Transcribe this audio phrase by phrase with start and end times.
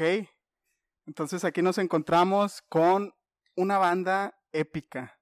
[0.00, 0.26] ¿ok?
[1.06, 3.14] Entonces aquí nos encontramos con
[3.56, 5.18] una banda épica.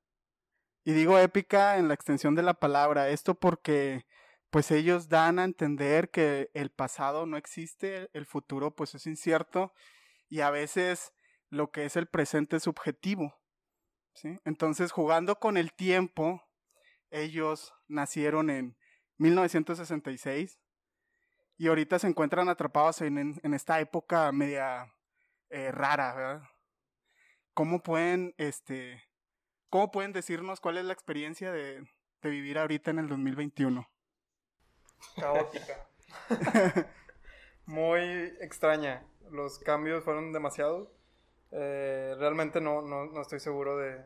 [0.84, 4.06] Y digo épica en la extensión de la palabra, esto porque
[4.50, 9.74] pues ellos dan a entender que el pasado no existe, el futuro pues es incierto
[10.28, 11.12] y a veces
[11.50, 13.34] lo que es el presente es subjetivo.
[14.14, 14.38] ¿sí?
[14.44, 16.42] Entonces jugando con el tiempo,
[17.10, 18.78] ellos nacieron en
[19.18, 20.58] 1966
[21.58, 24.94] y ahorita se encuentran atrapados en, en, esta época media
[25.50, 26.42] eh, rara, ¿verdad?
[27.52, 29.02] ¿Cómo pueden, este,
[29.68, 31.84] ¿Cómo pueden decirnos cuál es la experiencia de,
[32.22, 33.90] de vivir ahorita en el 2021?
[35.16, 35.88] Caótica.
[37.66, 38.00] Muy
[38.40, 39.04] extraña.
[39.30, 40.92] Los cambios fueron demasiado.
[41.50, 44.04] Eh, realmente no, no, no, estoy seguro de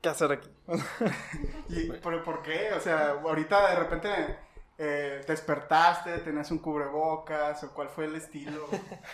[0.00, 0.50] qué hacer aquí.
[1.68, 2.72] ¿Y por, por qué?
[2.74, 4.38] O sea, ahorita de repente
[4.78, 8.66] eh, despertaste, tenías un cubrebocas, o cuál fue el estilo.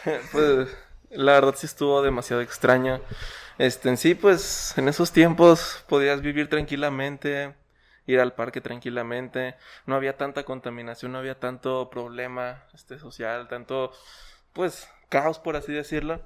[0.33, 0.69] pues
[1.11, 3.01] la verdad sí estuvo demasiado extraña.
[3.59, 7.55] Este, en sí, pues en esos tiempos podías vivir tranquilamente,
[8.07, 13.93] ir al parque tranquilamente, no había tanta contaminación, no había tanto problema este, social, tanto,
[14.53, 16.21] pues, caos, por así decirlo.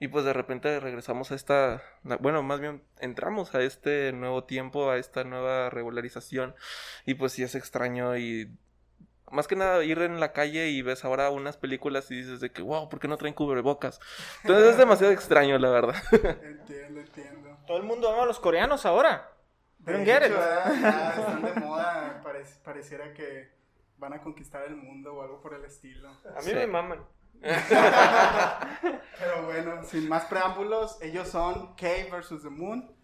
[0.00, 1.82] Y pues de repente regresamos a esta,
[2.20, 6.54] bueno, más bien entramos a este nuevo tiempo, a esta nueva regularización.
[7.06, 8.50] Y pues sí es extraño y
[9.34, 12.50] más que nada ir en la calle y ves ahora unas películas y dices de
[12.50, 14.00] que, wow, ¿por qué no traen cubrebocas?
[14.42, 15.96] Entonces es demasiado extraño, la verdad.
[16.12, 17.58] Entiendo, entiendo.
[17.66, 19.30] Todo el mundo ama a los coreanos ahora.
[19.78, 22.22] De hecho, están de moda,
[22.64, 23.52] pareciera que
[23.98, 26.08] van a conquistar el mundo o algo por el estilo.
[26.08, 27.04] A mí me maman.
[29.18, 32.94] Pero bueno, sin más preámbulos, ellos son K versus The Moon.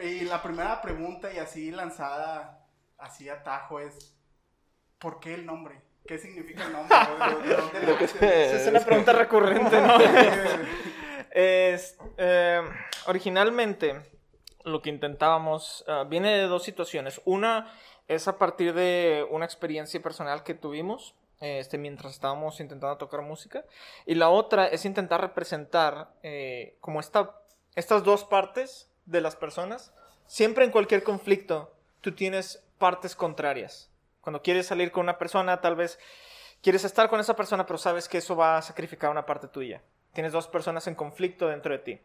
[0.00, 2.66] Y la primera pregunta y así lanzada,
[2.98, 4.15] así atajo es,
[4.98, 5.80] ¿por qué el nombre?
[6.06, 6.96] ¿Qué significa el nombre?
[8.54, 9.98] es una pregunta recurrente, ¿no?
[11.30, 12.62] es, eh,
[13.06, 14.00] originalmente,
[14.64, 17.20] lo que intentábamos uh, viene de dos situaciones.
[17.24, 17.72] Una
[18.08, 23.64] es a partir de una experiencia personal que tuvimos este, mientras estábamos intentando tocar música.
[24.06, 27.40] Y la otra es intentar representar eh, como esta,
[27.74, 29.92] estas dos partes de las personas.
[30.26, 33.90] Siempre en cualquier conflicto, tú tienes partes contrarias.
[34.26, 36.00] Cuando quieres salir con una persona, tal vez
[36.60, 39.84] quieres estar con esa persona, pero sabes que eso va a sacrificar una parte tuya.
[40.14, 42.00] Tienes dos personas en conflicto dentro de ti.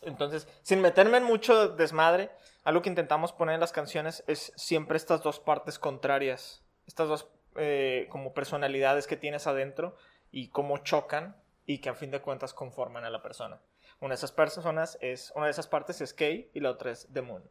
[0.00, 2.30] Entonces, sin meterme en mucho desmadre,
[2.64, 7.28] algo que intentamos poner en las canciones es siempre estas dos partes contrarias, estas dos
[7.56, 9.96] eh, como personalidades que tienes adentro
[10.30, 13.60] y cómo chocan y que a fin de cuentas conforman a la persona.
[14.00, 17.06] Una de esas personas es, una de esas partes es Kay y la otra es
[17.12, 17.44] The Moon.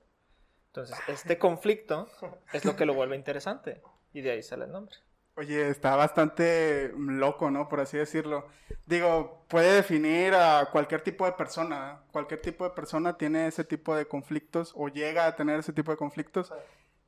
[0.70, 2.10] Entonces, este conflicto
[2.54, 3.84] es lo que lo vuelve interesante
[4.14, 4.96] y de ahí sale el nombre.
[5.36, 7.70] Oye, está bastante loco, ¿no?
[7.70, 8.48] Por así decirlo.
[8.86, 12.02] Digo, puede definir a cualquier tipo de persona.
[12.12, 15.92] Cualquier tipo de persona tiene ese tipo de conflictos o llega a tener ese tipo
[15.92, 16.52] de conflictos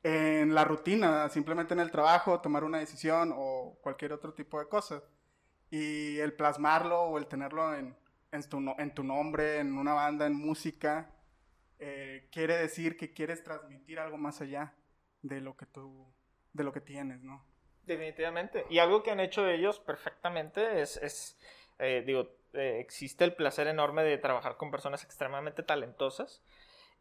[0.02, 4.66] en la rutina, simplemente en el trabajo, tomar una decisión o cualquier otro tipo de
[4.66, 5.02] cosa.
[5.70, 7.94] Y el plasmarlo o el tenerlo en,
[8.30, 11.10] en, tu, en tu nombre, en una banda, en música,
[11.78, 14.74] eh, quiere decir que quieres transmitir algo más allá
[15.20, 16.06] de lo que tú,
[16.52, 17.44] de lo que tienes, ¿no?
[17.84, 18.64] Definitivamente.
[18.70, 21.38] Y algo que han hecho ellos perfectamente es, es
[21.78, 26.42] eh, digo, eh, existe el placer enorme de trabajar con personas extremadamente talentosas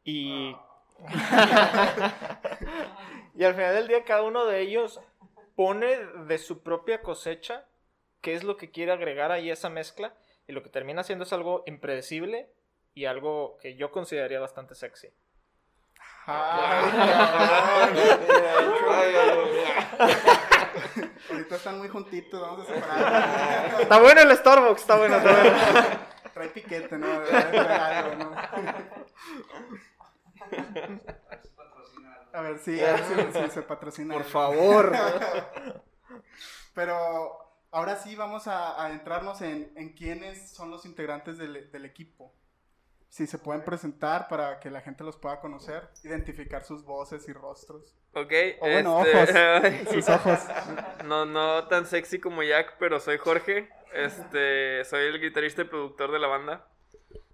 [0.04, 0.56] y...
[3.36, 5.02] y al final del día cada uno de ellos
[5.56, 7.66] pone de su propia cosecha
[8.22, 10.14] qué es lo que quiere agregar ahí a esa mezcla
[10.48, 12.52] y lo que termina siendo es algo impredecible
[12.94, 15.10] y algo que yo consideraría bastante sexy.
[21.30, 23.82] Ahorita están muy juntitos, vamos a separar.
[23.82, 25.58] Está bueno el Starbucks, está bueno, está bueno.
[26.34, 27.08] Trae piquete, ¿no?
[32.34, 34.14] A ver, sí, a ver si, se patrocina.
[34.14, 34.94] Por favor.
[36.74, 41.86] Pero ahora sí vamos a, a entrarnos en, en, quiénes son los integrantes del, del
[41.86, 42.34] equipo
[43.12, 47.34] si se pueden presentar para que la gente los pueda conocer, identificar sus voces y
[47.34, 47.94] rostros.
[48.14, 48.32] Ok.
[48.62, 49.58] O bueno, este...
[49.58, 49.90] ojos.
[49.94, 50.40] sus ojos.
[51.06, 53.68] No, no tan sexy como Jack, pero soy Jorge.
[53.94, 56.66] Este, soy el guitarrista y productor de la banda.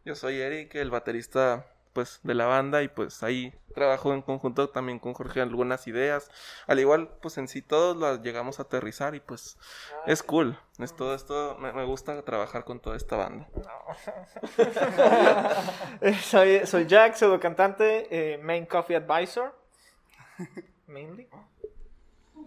[0.04, 1.68] Yo soy Eric, el baterista
[1.98, 6.30] pues de la banda y pues ahí trabajo en conjunto también con Jorge algunas ideas.
[6.68, 9.58] Al igual, pues en sí todos las llegamos a aterrizar y pues
[10.06, 10.60] es cool.
[10.78, 13.48] Es todo esto, me, gusta trabajar con toda esta banda.
[16.22, 19.60] soy, soy Jack, pseudo cantante, eh, main coffee advisor.
[20.86, 21.28] Mainly.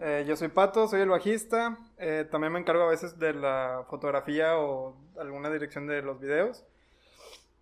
[0.00, 1.76] Eh, yo soy Pato, soy el bajista.
[1.98, 6.64] Eh, también me encargo a veces de la fotografía o alguna dirección de los videos.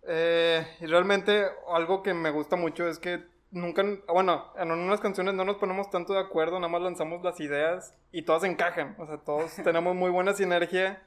[0.07, 5.33] Eh, y realmente algo que me gusta mucho es que nunca, bueno, en unas canciones
[5.33, 8.95] no nos ponemos tanto de acuerdo, nada más lanzamos las ideas y todas encajan.
[8.97, 11.01] O sea, todos tenemos muy buena sinergia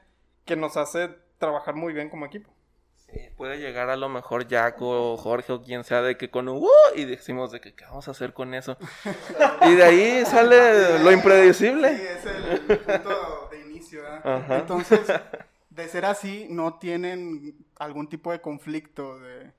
[0.45, 2.51] que nos hace trabajar muy bien como equipo.
[2.97, 6.49] Sí, puede llegar a lo mejor Jack o Jorge o quien sea de que con
[6.49, 8.77] un "Uh", y decimos de que qué vamos a hacer con eso.
[9.67, 11.89] y de ahí sale lo Sí, impredecible.
[11.91, 14.01] es el punto de inicio.
[14.25, 14.57] Ajá.
[14.59, 15.01] Entonces,
[15.75, 19.53] de ser así, no tienen algún tipo de conflicto, de,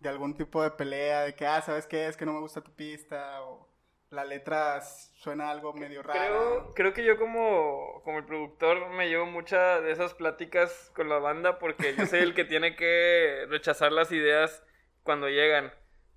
[0.00, 2.06] de algún tipo de pelea, de que, ah, ¿sabes qué?
[2.06, 3.66] Es que no me gusta tu pista, o
[4.10, 6.18] la letra suena algo medio raro.
[6.18, 11.08] Creo, creo que yo como, como el productor me llevo muchas de esas pláticas con
[11.08, 14.62] la banda porque yo soy el que tiene que rechazar las ideas
[15.02, 15.72] cuando llegan.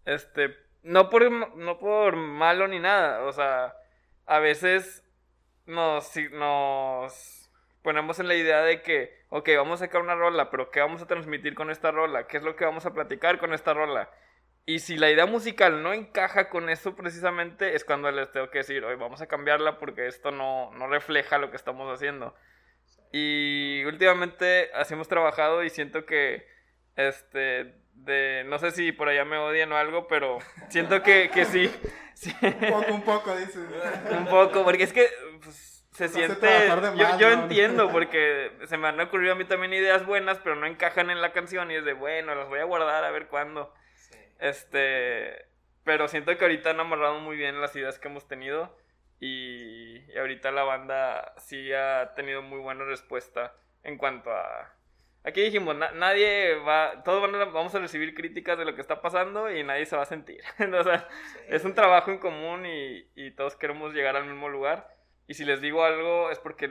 [0.06, 3.76] Este, no por, no por malo ni nada, o sea,
[4.26, 5.04] a veces
[5.66, 7.37] nos, nos
[7.88, 11.02] ponemos en la idea de que, ok, vamos a sacar una rola, pero ¿qué vamos
[11.02, 12.28] a transmitir con esta rola?
[12.28, 14.12] ¿Qué es lo que vamos a platicar con esta rola?
[14.66, 18.58] Y si la idea musical no encaja con eso precisamente, es cuando les tengo que
[18.58, 22.36] decir, oye, vamos a cambiarla porque esto no, no refleja lo que estamos haciendo.
[23.14, 26.46] Y últimamente así hemos trabajado y siento que,
[26.98, 31.46] este, de, no sé si por allá me odian o algo, pero siento que, que
[31.46, 31.74] sí,
[32.16, 33.66] sí, Un poco, un poco, dices.
[34.12, 35.08] un poco, porque es que
[35.42, 36.48] pues, se siente,
[36.96, 37.44] yo, más, yo ¿no?
[37.44, 41.22] entiendo, porque se me han ocurrido a mí también ideas buenas, pero no encajan en
[41.22, 43.74] la canción y es de, bueno, las voy a guardar a ver cuándo.
[44.40, 45.46] Este,
[45.84, 48.78] pero siento que ahorita han amarrado muy bien las ideas que hemos tenido
[49.20, 53.54] y, y ahorita la banda sí ha tenido muy buena respuesta
[53.84, 54.74] en cuanto a...
[55.24, 58.82] Aquí dijimos, na- nadie va, todos van a- vamos a recibir críticas de lo que
[58.82, 60.42] está pasando y nadie se va a sentir.
[60.80, 61.08] o sea,
[61.48, 64.96] es un trabajo en común y, y todos queremos llegar al mismo lugar.
[65.28, 66.70] Y si les digo algo es porque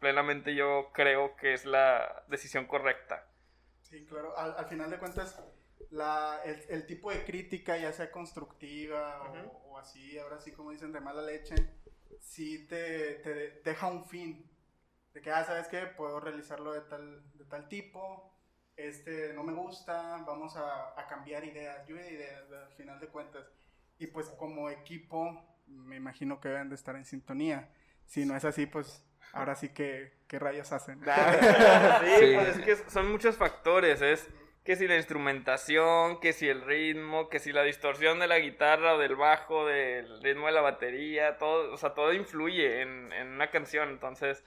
[0.00, 3.26] plenamente yo creo que es la decisión correcta.
[3.82, 4.36] Sí, claro.
[4.36, 5.40] Al, al final de cuentas,
[5.90, 9.72] la, el, el tipo de crítica, ya sea constructiva o- Ujú.
[9.72, 11.54] o, así, ahora sí como dicen, de mala leche,
[12.20, 14.50] sí te, te deja un fin.
[15.14, 15.86] De que, ah, ¿sabes qué?
[15.86, 18.32] Puedo realizarlo de tal, de tal tipo,
[18.76, 23.08] este no me gusta, vamos a, a cambiar ideas, lluvia de ideas, al final de
[23.08, 23.46] cuentas.
[23.98, 27.68] Y pues como equipo, me imagino que deben de estar en sintonía.
[28.06, 31.00] Si no es así, pues ahora sí que, ¿qué rayos hacen?
[31.04, 32.34] Sí, Sí.
[32.34, 34.28] pues es que son muchos factores, es
[34.64, 38.94] que si la instrumentación, que si el ritmo, que si la distorsión de la guitarra
[38.94, 43.28] o del bajo, del ritmo de la batería, todo, o sea, todo influye en, en
[43.28, 44.44] una canción, entonces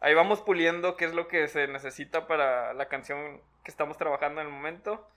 [0.00, 4.40] ahí vamos puliendo qué es lo que se necesita para la canción que estamos trabajando
[4.42, 5.08] en el momento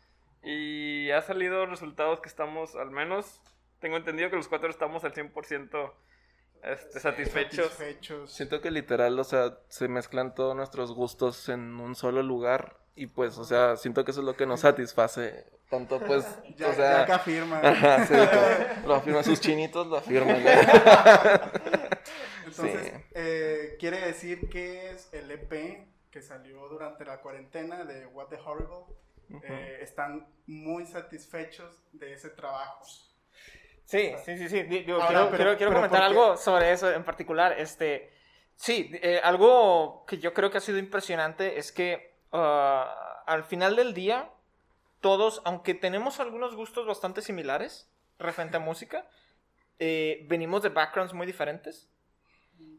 [0.44, 3.42] y ha salido resultados que estamos al menos,
[3.80, 5.94] tengo entendido que los cuatro estamos al 100%
[6.63, 7.68] este, satisfechos.
[7.72, 8.31] Satisfechos.
[8.31, 13.07] Siento que literal, o sea, se mezclan todos nuestros gustos en un solo lugar y
[13.07, 15.45] pues, o sea, siento que eso es lo que nos satisface.
[15.69, 16.25] Tanto pues,
[16.57, 17.60] Ya, o sea, ya que afirma.
[17.63, 20.38] Ajá, sí, que lo afirman sus chinitos, lo afirman.
[22.45, 22.92] Entonces, Sí.
[23.16, 28.38] eh, quiere decir que es el EP que salió durante la cuarentena de What the
[28.38, 28.86] Horrible.
[29.44, 32.86] Eh, están muy satisfechos de ese trabajo.
[33.86, 34.63] Sí, sí, sí, sí.
[34.63, 37.54] Di- Yo Ahora, quiero, pero- quiero- quiero comentar algo sobre eso en particular.
[37.60, 38.12] Este,
[38.56, 43.75] sí, eh, algo que yo creo que ha sido impresionante es que ah, al final
[43.75, 44.30] del día,
[45.01, 47.89] todos, aunque tenemos algunos gustos bastante similares
[48.20, 49.08] referente a música,
[49.80, 51.88] eh, venimos de backgrounds muy diferentes.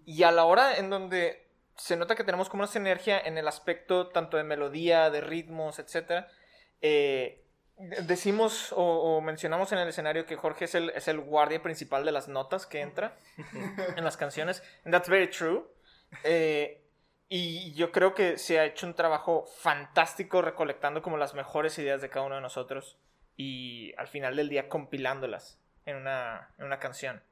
[0.05, 1.47] Y a la hora en donde
[1.77, 5.79] se nota que tenemos como una sinergia en el aspecto tanto de melodía, de ritmos,
[5.79, 6.27] etc.
[7.79, 12.13] decimos o, mencionamos en el escenario que Jorge es el, es el guardia principal de
[12.13, 13.17] las notas que entra
[13.97, 14.63] en las canciones.
[14.85, 15.65] And that's very true.
[16.25, 16.83] Eh,
[17.29, 22.01] y yo creo que se ha hecho un trabajo fantástico recolectando como las mejores ideas
[22.01, 22.99] de cada uno de nosotros
[23.37, 27.23] y al final del día compilándolas en una, en una canción.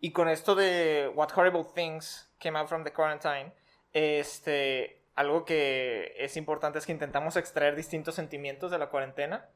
[0.00, 3.52] Y con esto de What Horrible Things Came Out from the Quarantine,
[3.92, 9.48] este, algo que es importante es que intentamos extraer distintos sentimientos de la cuarentena.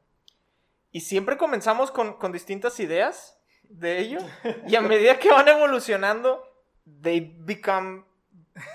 [0.91, 4.19] Y siempre comenzamos con, con distintas ideas de ello.
[4.67, 6.43] Y a medida que van evolucionando,
[7.03, 8.05] they become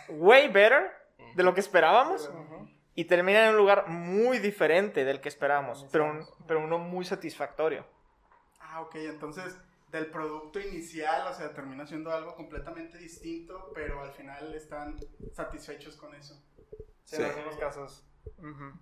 [0.09, 0.91] way better
[1.35, 2.31] de lo que esperábamos.
[2.95, 7.05] Y terminan en un lugar muy diferente del que esperábamos, pero, un- pero uno muy
[7.05, 7.85] satisfactorio.
[8.59, 9.55] Ah, ok, entonces
[9.91, 14.97] del producto inicial, o sea, termina siendo algo completamente distinto, pero al final están
[15.33, 16.41] satisfechos con eso.
[17.07, 18.05] Sí, en algunos casos.
[18.37, 18.73] Ujú.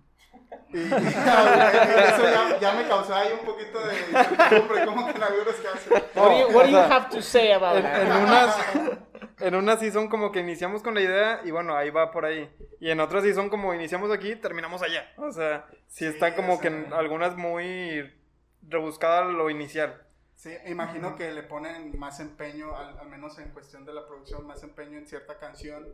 [0.68, 5.22] Y, y eso ya, ya me causó ahí un poquito de incertidumbre, como que en
[5.22, 5.90] algunos casos.
[6.14, 8.02] What do you, what do you have to say about En, that?
[8.02, 8.56] en unas,
[9.40, 12.54] en una season como que iniciamos con la idea y bueno, ahí va por ahí.
[12.80, 15.10] Y en otra season como iniciamos aquí, terminamos allá.
[15.16, 18.12] O sea, sí, Sí, está como o que en algunas muy
[18.60, 20.02] rebuscada lo inicial.
[20.34, 24.46] Sí, imagino que le ponen más empeño, al, al menos en cuestión de la producción,
[24.46, 25.86] más empeño en cierta canción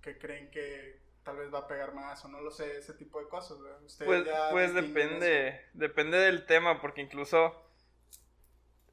[0.00, 3.20] que creen que tal vez va a pegar más o no lo sé, ese tipo
[3.20, 3.58] de cosas.
[3.84, 4.74] Ustedes Pues, ya pues eso.
[4.74, 7.54] depende, depende del tema, porque incluso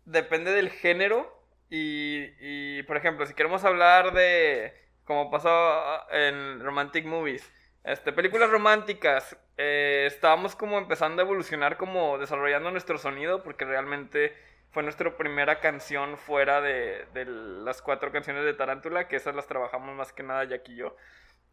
[0.05, 1.33] depende del género
[1.69, 7.51] y, y, por ejemplo, si queremos hablar de, como pasó en Romantic Movies,
[7.83, 14.35] este, películas románticas, eh, estábamos como empezando a evolucionar, como desarrollando nuestro sonido, porque realmente
[14.71, 19.47] fue nuestra primera canción fuera de, de las cuatro canciones de Tarántula, que esas las
[19.47, 20.95] trabajamos más que nada Jack y yo.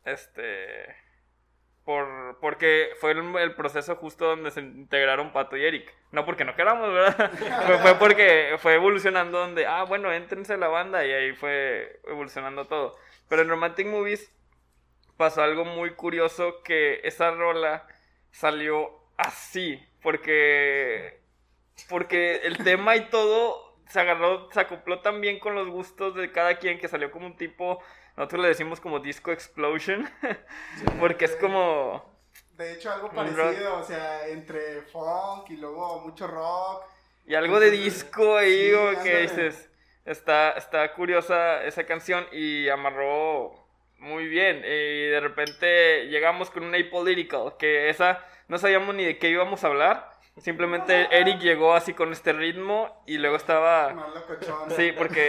[0.05, 1.05] Este
[1.85, 5.93] por, porque fue el, proceso justo donde se integraron Pato y Eric.
[6.13, 7.31] No porque no queramos, ¿verdad?
[7.67, 12.01] fue, fue porque fue evolucionando donde, ah, bueno, éntrense a la banda y ahí fue
[12.07, 12.97] evolucionando todo.
[13.29, 14.35] Pero en Romantic Movies
[15.17, 17.87] pasó algo muy curioso que esa rola
[18.31, 21.21] salió así, porque,
[21.89, 26.33] porque el tema y todo se agarró, se acopló tan bien con los gustos de
[26.33, 27.83] cada quien que salió como un tipo,
[28.17, 30.09] nosotros le decimos como disco explosion,
[31.01, 32.15] porque es como...
[32.53, 36.85] De hecho, algo parecido, o sea, entre funk y luego mucho rock.
[37.27, 39.71] Y algo de disco ahí, sí, como que dices,
[40.05, 43.53] está, está curiosa esa canción y amarró
[43.99, 44.59] muy bien.
[44.59, 49.65] Y de repente llegamos con una apolitical, que esa no sabíamos ni de qué íbamos
[49.65, 50.14] a hablar.
[50.37, 53.95] Simplemente Eric llegó así con este ritmo y luego estaba...
[54.77, 55.29] Sí, porque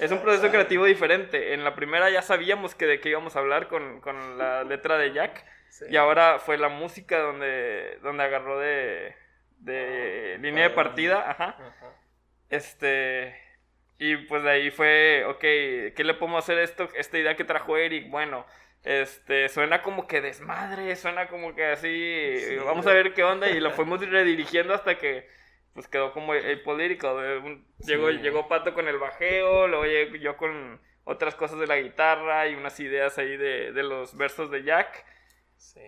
[0.00, 1.54] es un proceso creativo diferente.
[1.54, 4.98] En la primera ya sabíamos que de qué íbamos a hablar con, con la letra
[4.98, 5.44] de Jack.
[5.88, 9.14] Y ahora fue la música donde, donde agarró de,
[9.58, 11.30] de línea de partida.
[11.30, 11.56] Ajá.
[12.50, 13.40] Este.
[13.98, 16.88] Y pues de ahí fue, ok, ¿qué le podemos hacer a esto?
[16.96, 18.44] Esta idea que trajo Eric, bueno,
[18.84, 23.60] este, suena como que desmadre, suena como que así, vamos a ver qué onda, y
[23.60, 25.28] lo fuimos redirigiendo hasta que,
[25.74, 27.18] pues quedó como el político,
[27.86, 28.18] llegó, Sí.
[28.18, 32.54] llegó Pato con el bajeo, luego llegué yo con otras cosas de la guitarra y
[32.54, 35.04] unas ideas ahí de, de los versos de Jack,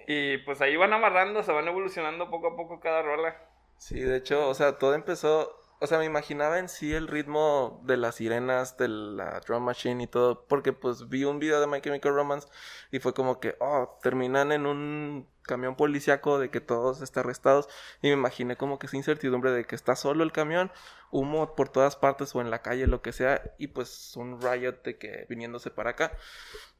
[0.06, 3.36] y pues ahí van amarrando, se van evolucionando poco a poco cada rola.
[3.76, 7.82] Sí, de hecho, o sea, todo empezó, o sea, me imaginaba en sí el ritmo
[7.84, 11.66] de las sirenas, de la drum machine y todo, porque pues vi un video de
[11.66, 12.48] My Chemical Romance
[12.90, 17.68] y fue como que, oh, terminan en un camión policíaco de que todos están arrestados
[18.00, 20.72] y me imaginé como que esa incertidumbre de que está solo el camión,
[21.14, 24.82] humo por todas partes o en la calle, lo que sea, y pues un riot
[24.82, 26.10] de que viniéndose para acá.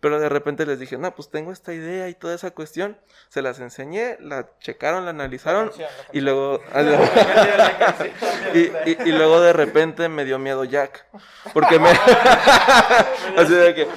[0.01, 2.99] Pero de repente les dije, no, pues tengo esta idea y toda esa cuestión.
[3.29, 6.61] Se las enseñé, la checaron, la analizaron canción, la y luego...
[8.55, 8.59] y,
[8.91, 11.07] y- y luego de repente me dio miedo Jack.
[11.55, 11.91] Porque me...
[13.39, 13.89] Así de que...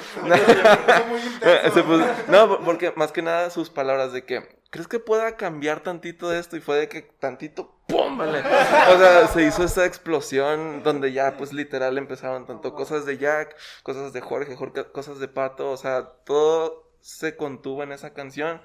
[2.28, 4.57] No, porque más que nada sus palabras de que...
[4.70, 6.56] ¿Crees que pueda cambiar tantito esto?
[6.56, 7.74] Y fue de que tantito...
[7.86, 8.18] ¡Pum!
[8.18, 8.40] Vale.
[8.40, 13.56] O sea, se hizo esa explosión donde ya pues literal empezaron tanto cosas de Jack,
[13.82, 15.70] cosas de Jorge, Jorge cosas de Pato.
[15.70, 18.60] O sea, todo se contuvo en esa canción.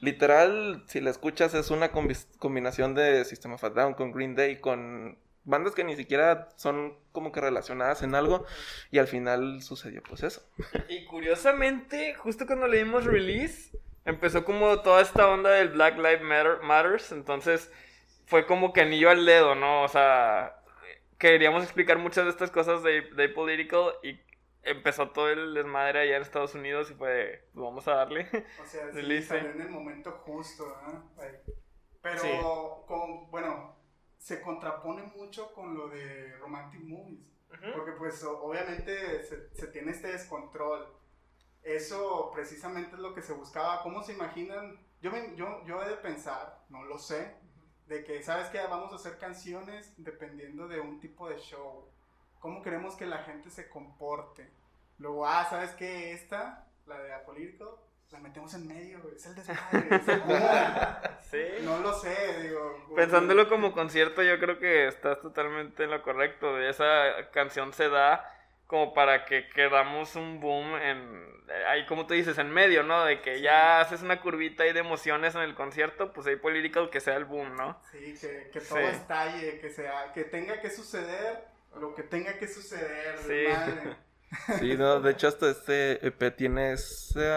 [0.00, 4.34] Literal, si la escuchas, es una combi- combinación de System of a Down con Green
[4.34, 8.46] Day, con bandas que ni siquiera son como que relacionadas en algo.
[8.90, 10.42] Y al final sucedió pues eso.
[10.88, 13.70] Y curiosamente, justo cuando le dimos release,
[14.04, 17.70] empezó como toda esta onda del Black Lives Matter, Matters, entonces
[18.26, 19.82] fue como que anillo al dedo, ¿no?
[19.82, 20.62] O sea,
[21.18, 24.20] queríamos explicar muchas de estas cosas de, de Political y
[24.62, 28.28] empezó todo el desmadre allá en Estados Unidos y fue, pues vamos a darle.
[28.62, 31.10] O sea, sí, salió en el momento justo, ¿no?
[32.00, 32.28] Pero, Sí.
[32.86, 33.76] con, bueno,
[34.18, 37.20] se contrapone mucho con lo de Romantic Movies.
[37.74, 40.86] Porque, pues, obviamente se, se tiene este descontrol.
[41.62, 43.82] Eso precisamente es lo que se buscaba.
[43.82, 44.78] ¿Cómo se imaginan?
[45.00, 47.34] Yo, me- yo, yo he de pensar, no lo sé,
[47.86, 48.58] de que, ¿sabes qué?
[48.68, 51.88] Vamos a hacer canciones dependiendo de un tipo de show.
[52.40, 54.50] ¿Cómo queremos que la gente se comporte?
[54.98, 56.12] Luego, ah, ¿sabes qué?
[56.12, 59.14] Esta, la de Apolítico, la metemos en medio, güey.
[59.16, 60.40] Es el desmadre, es el boom.
[61.32, 61.38] Sí.
[61.62, 62.84] No lo sé, digo.
[62.94, 66.60] Pensándolo como concierto, yo creo que estás totalmente en lo correcto.
[66.60, 68.28] Esa canción se da
[68.72, 71.30] como para que quedamos un boom en
[71.68, 73.04] ahí como tú dices en medio, ¿no?
[73.04, 76.88] De que ya haces una curvita ahí de emociones en el concierto, pues hay political
[76.88, 77.78] que sea el boom, ¿no?
[77.90, 78.84] Sí, que, que todo Sí.
[78.84, 81.44] estalle, que sea, que tenga que suceder
[81.78, 83.34] lo que tenga que suceder, Sí.
[83.34, 83.96] desmadre.
[84.58, 87.28] Sí, no, de hecho hasta este EP tiene ese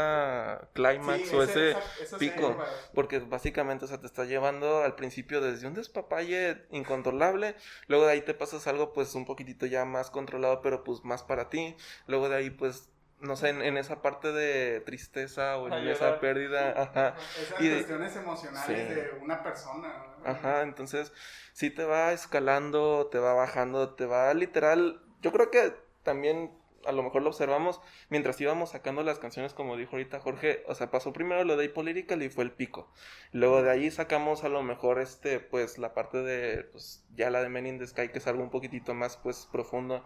[0.74, 1.76] climax Sí, o ese-
[2.18, 2.58] pico.
[2.94, 7.56] Porque básicamente, o sea, te está llevando al principio desde un despapalle incontrolable,
[7.88, 11.24] luego de ahí te pasas algo pues un poquitito ya más controlado, pero pues más
[11.24, 11.76] para ti,
[12.08, 12.90] luego de ahí pues
[13.22, 15.96] no sé, en, en esa parte de tristeza o en Ayudar.
[15.96, 17.16] esa pérdida, ajá.
[17.42, 18.94] Esas Y de- cuestiones emocionales Sí.
[18.94, 20.06] de una persona.
[20.24, 20.30] ¿no?
[20.30, 21.12] Ajá, entonces
[21.54, 25.02] sí te va escalando, te va bajando, te va literal.
[25.22, 25.74] Yo creo que
[26.04, 26.52] también
[26.86, 30.64] a lo mejor lo observamos mientras íbamos sacando las canciones, como dijo ahorita Jorge.
[30.68, 32.92] O sea, pasó primero lo de Apolitical y fue el pico.
[33.32, 37.42] Luego de ahí sacamos a lo mejor este, pues la parte de, pues ya la
[37.42, 40.06] de Men in the Sky, que es algo un poquitito más, pues profundo.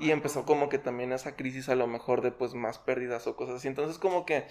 [0.00, 3.36] Y empezó como que también esa crisis a lo mejor de, pues más pérdidas o
[3.36, 3.68] cosas así.
[3.68, 4.46] Entonces, como que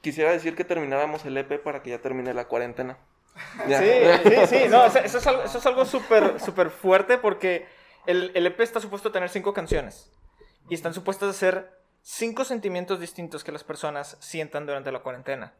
[0.00, 2.98] quisiera decir que terminábamos el EP para que ya termine la cuarentena.
[3.68, 3.80] Ya.
[3.80, 7.66] Sí, sí, sí, no, eso, eso es algo, eso es súper, súper fuerte porque
[8.06, 10.10] el, el EP está supuesto a tener cinco canciones
[10.68, 11.70] y están supuestas a ser
[12.02, 15.52] cinco sentimientos distintos que las personas sientan durante la cuarentena.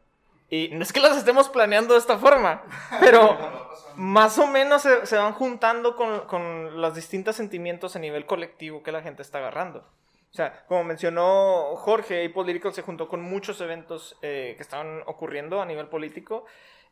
[0.49, 2.63] Y no es que las estemos planeando de esta forma,
[2.99, 3.35] pero
[3.95, 8.83] más o menos se, se van juntando con, con los distintos sentimientos a nivel colectivo
[8.83, 9.79] que la gente está agarrando.
[10.31, 15.01] O sea, como mencionó Jorge, Apple Lyrical se juntó con muchos eventos eh, que estaban
[15.07, 16.45] ocurriendo a nivel político.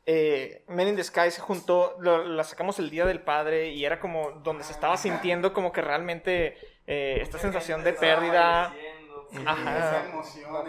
[0.05, 3.83] Eh, Men in the Sky se juntó, lo- la sacamos el Día del Padre y
[3.85, 8.73] era como donde se estaba sintiendo como que realmente eh, esta sensación de pérdida.
[9.45, 9.77] Ajá.
[9.77, 10.67] Esa emoción,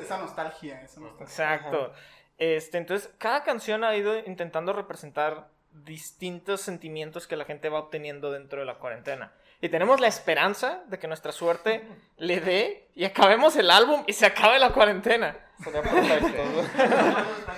[0.00, 0.82] esa nostalgia.
[0.82, 1.24] Esa nostalgia.
[1.24, 1.92] Exacto.
[2.38, 8.30] Este, entonces, cada canción ha ido intentando representar distintos sentimientos que la gente va obteniendo
[8.30, 9.32] dentro de la cuarentena.
[9.60, 11.86] Y tenemos la esperanza de que nuestra suerte
[12.18, 15.36] le dé y acabemos el álbum y se acabe la cuarentena.
[15.62, 16.42] Sería perfecto.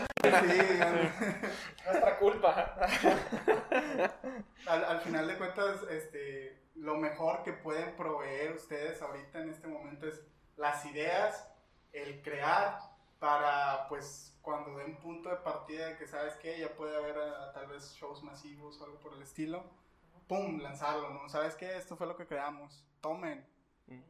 [0.40, 2.76] Sí, Nuestra culpa.
[4.66, 9.68] al, al final de cuentas, este, lo mejor que pueden proveer ustedes ahorita en este
[9.68, 10.22] momento es
[10.56, 11.48] las ideas,
[11.92, 12.78] el crear
[13.18, 17.52] para, pues, cuando den punto de partida de que sabes que ya puede haber ah,
[17.54, 19.64] tal vez shows masivos o algo por el estilo,
[20.28, 21.28] pum, lanzarlo, ¿no?
[21.28, 21.76] ¿Sabes qué?
[21.76, 22.84] Esto fue lo que creamos.
[23.00, 23.46] Tomen.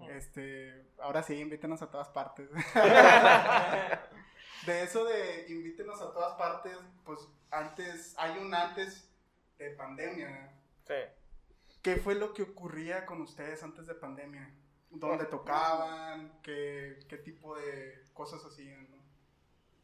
[0.08, 2.48] Este, ahora sí, invítenos a todas partes.
[4.64, 9.08] de eso de invítenos a todas partes, pues antes, hay un antes
[9.58, 10.30] de pandemia.
[10.30, 10.50] ¿no?
[10.86, 11.80] Sí.
[11.82, 14.50] ¿Qué fue lo que ocurría con ustedes antes de pandemia?
[14.90, 16.40] ¿Dónde tocaban?
[16.42, 18.90] ¿Qué, qué tipo de cosas hacían?
[18.90, 18.96] no?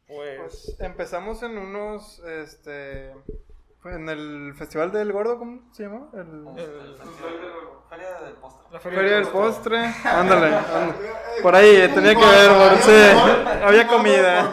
[0.07, 3.15] Pues, Pues empezamos en unos, este,
[3.85, 6.09] en el Festival del Gordo, ¿cómo se llama?
[6.15, 6.47] El...
[6.57, 6.97] el-
[7.91, 8.67] Feria del postre.
[8.73, 9.79] la Feria del Postre.
[10.05, 10.95] Ándale, ándale.
[11.43, 14.51] Por ahí tenía que ver, por- sí, había comida.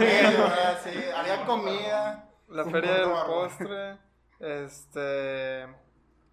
[0.83, 2.29] Sí, había comida.
[2.49, 3.25] La Feria del gordo.
[3.27, 3.97] Postre,
[4.39, 5.61] este,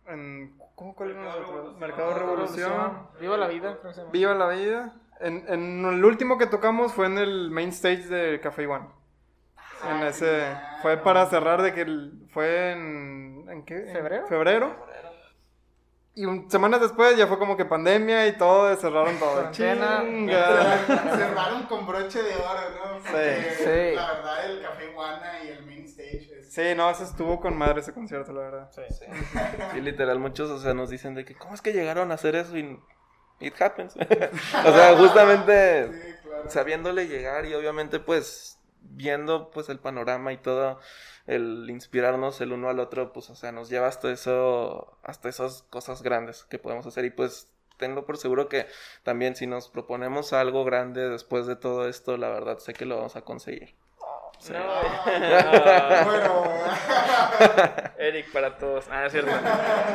[0.08, 1.78] en, ¿cómo cuál era nosotros?
[1.78, 3.08] Mercado Revolución.
[3.20, 3.78] Viva la vida.
[3.80, 4.12] creo que se llama.
[4.12, 4.94] Viva la vida.
[5.20, 8.86] En, en el último que tocamos fue en el main stage de Café One.
[9.84, 10.42] En Ah, ese,
[10.82, 13.74] fue para cerrar de que el- fue en, ¿en qué?
[13.88, 14.26] En ¿Febrero?
[14.26, 14.86] Febrero.
[16.14, 19.50] Y un- semanas después ya fue como que pandemia y todo, cerraron todo.
[19.50, 20.02] Chinga.
[21.14, 22.98] Cerraron con broche de oro, ¿no?
[23.02, 23.94] Porque Sí, sí.
[23.94, 26.54] La verdad, el Café Guana y el main stage es...
[26.54, 28.70] Sí, no, eso estuvo con madre ese concierto, la verdad.
[28.72, 28.82] Sí.
[29.74, 32.34] Sí, literal, muchos, o sea, nos dicen de que, ¿cómo es que llegaron a hacer
[32.34, 32.56] eso?
[32.56, 32.80] Y
[33.40, 33.94] it happens.
[34.64, 36.48] o sea, justamente Sí, claro.
[36.50, 38.55] sabiéndole llegar y obviamente, pues,
[38.90, 40.78] viendo, pues, el panorama y todo,
[41.26, 45.62] el inspirarnos el uno al otro, pues, o sea, nos lleva hasta eso, hasta esas
[45.70, 48.66] cosas grandes que podemos hacer y, pues, tenlo por seguro que
[49.02, 52.96] también si nos proponemos algo grande después de todo esto, la verdad sé que lo
[52.96, 53.74] vamos a conseguir.
[54.38, 54.52] Sí.
[54.54, 56.44] Ah, bueno,
[57.98, 58.86] Eric para todos.
[58.90, 59.30] Ah, es cierto.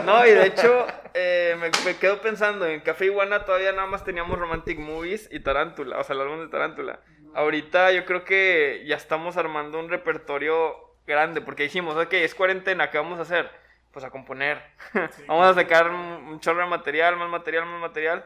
[0.04, 4.04] No, y de hecho, eh, me, me quedo pensando, en Café Iguana todavía nada más
[4.04, 7.00] teníamos Romantic Movies y Tarántula, o sea, el álbum de Tarántula.
[7.34, 10.76] Ahorita yo creo que ya estamos armando un repertorio
[11.08, 13.50] grande, porque dijimos, ok, es cuarentena, ¿qué vamos a hacer?
[13.92, 14.62] Pues a componer.
[15.28, 18.26] vamos a sacar un, un chorro de material, más material, más material.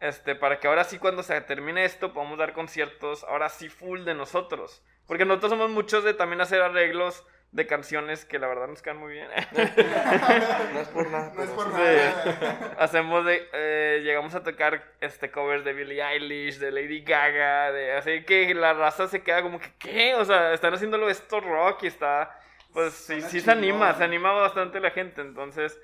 [0.00, 4.04] Este, para que ahora sí cuando se termine esto podamos dar conciertos, ahora sí full
[4.04, 4.82] de nosotros.
[5.06, 8.98] Porque nosotros somos muchos de también hacer arreglos de canciones que la verdad nos quedan
[8.98, 9.28] muy bien.
[10.72, 11.32] No es por nada.
[11.34, 11.72] no es por sí.
[11.72, 12.76] nada.
[12.78, 17.92] Hacemos de, eh, llegamos a tocar este covers de Billie Eilish, de Lady Gaga, de
[17.92, 20.14] así que la raza se queda como que ¿qué?
[20.14, 22.38] O sea, están haciéndolo esto rock y está
[22.72, 25.80] pues sí, sí se anima, se anima bastante la gente, entonces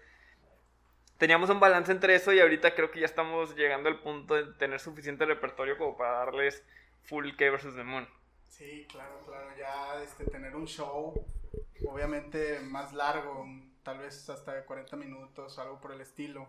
[1.18, 4.52] teníamos un balance entre eso y ahorita creo que ya estamos llegando al punto de
[4.54, 6.64] tener suficiente repertorio como para darles
[7.02, 8.06] full K versus The Moon.
[8.48, 9.48] Sí, claro, claro.
[9.58, 11.26] Ya este, tener un show,
[11.88, 13.46] obviamente más largo,
[13.82, 16.46] tal vez hasta de 40 minutos, algo por el estilo.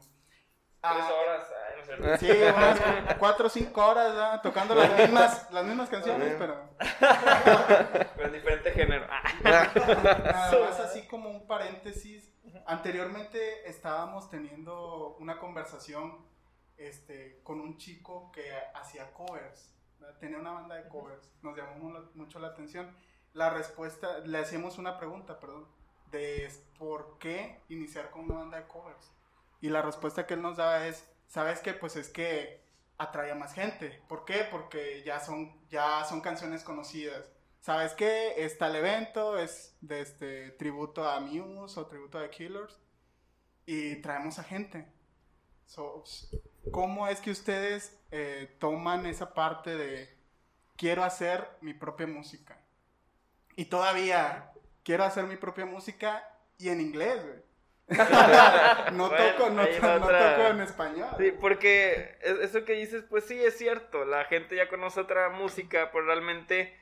[0.82, 2.18] Ah, horas, ay, no sé.
[2.20, 6.70] Sí, unas 4 o 5 horas tocando las mismas, las mismas canciones, pero
[8.16, 9.08] Pero en diferente género.
[9.10, 9.24] Ah.
[9.44, 12.32] nada más así como un paréntesis.
[12.68, 16.24] Anteriormente estábamos teniendo una conversación
[16.78, 19.72] este, con un chico que hacía covers,
[20.20, 22.96] tenía una banda de covers, nos llamó mucho la atención.
[23.36, 25.68] La respuesta, le hacíamos una pregunta, perdón,
[26.10, 29.12] de por qué iniciar con una banda de covers.
[29.60, 31.74] Y la respuesta que él nos daba es, ¿sabes qué?
[31.74, 32.64] Pues es que
[32.98, 34.02] atrae a más gente.
[34.08, 34.48] ¿Por qué?
[34.50, 37.30] Porque ya son, ya son canciones conocidas.
[37.60, 38.46] ¿Sabes qué?
[38.46, 42.80] Está el evento, es de este tributo a Muse o tributo a Killers.
[43.66, 44.88] Y traemos a gente.
[46.72, 50.18] ¿Cómo es que ustedes eh, toman esa parte de
[50.78, 52.65] quiero hacer mi propia música?
[53.56, 54.52] Y todavía
[54.84, 57.22] quiero hacer mi propia música y en inglés,
[58.94, 61.08] no, toco, no, toco en español.
[61.20, 64.06] Sí, porque eso que dices, pues sí, es cierto.
[64.06, 66.76] La gente ya conoce otra música, pero realmente,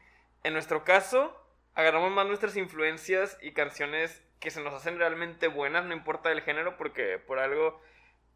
[0.44, 1.38] en nuestro caso,
[1.76, 6.42] agarramos más nuestras influencias y canciones que se nos hacen realmente buenas, no importa el
[6.42, 7.82] género, porque por algo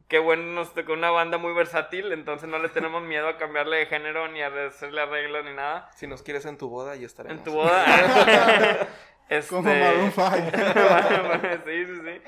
[0.07, 3.77] qué bueno nos tocó una banda muy versátil, entonces no le tenemos miedo a cambiarle
[3.77, 5.89] de género ni a hacerle arreglos ni nada.
[5.95, 7.37] Si nos quieres en tu boda, ya estaremos.
[7.37, 7.85] En tu boda.
[9.29, 9.49] este...
[9.49, 10.27] Como Maroon 5.
[11.65, 12.21] sí, sí, sí.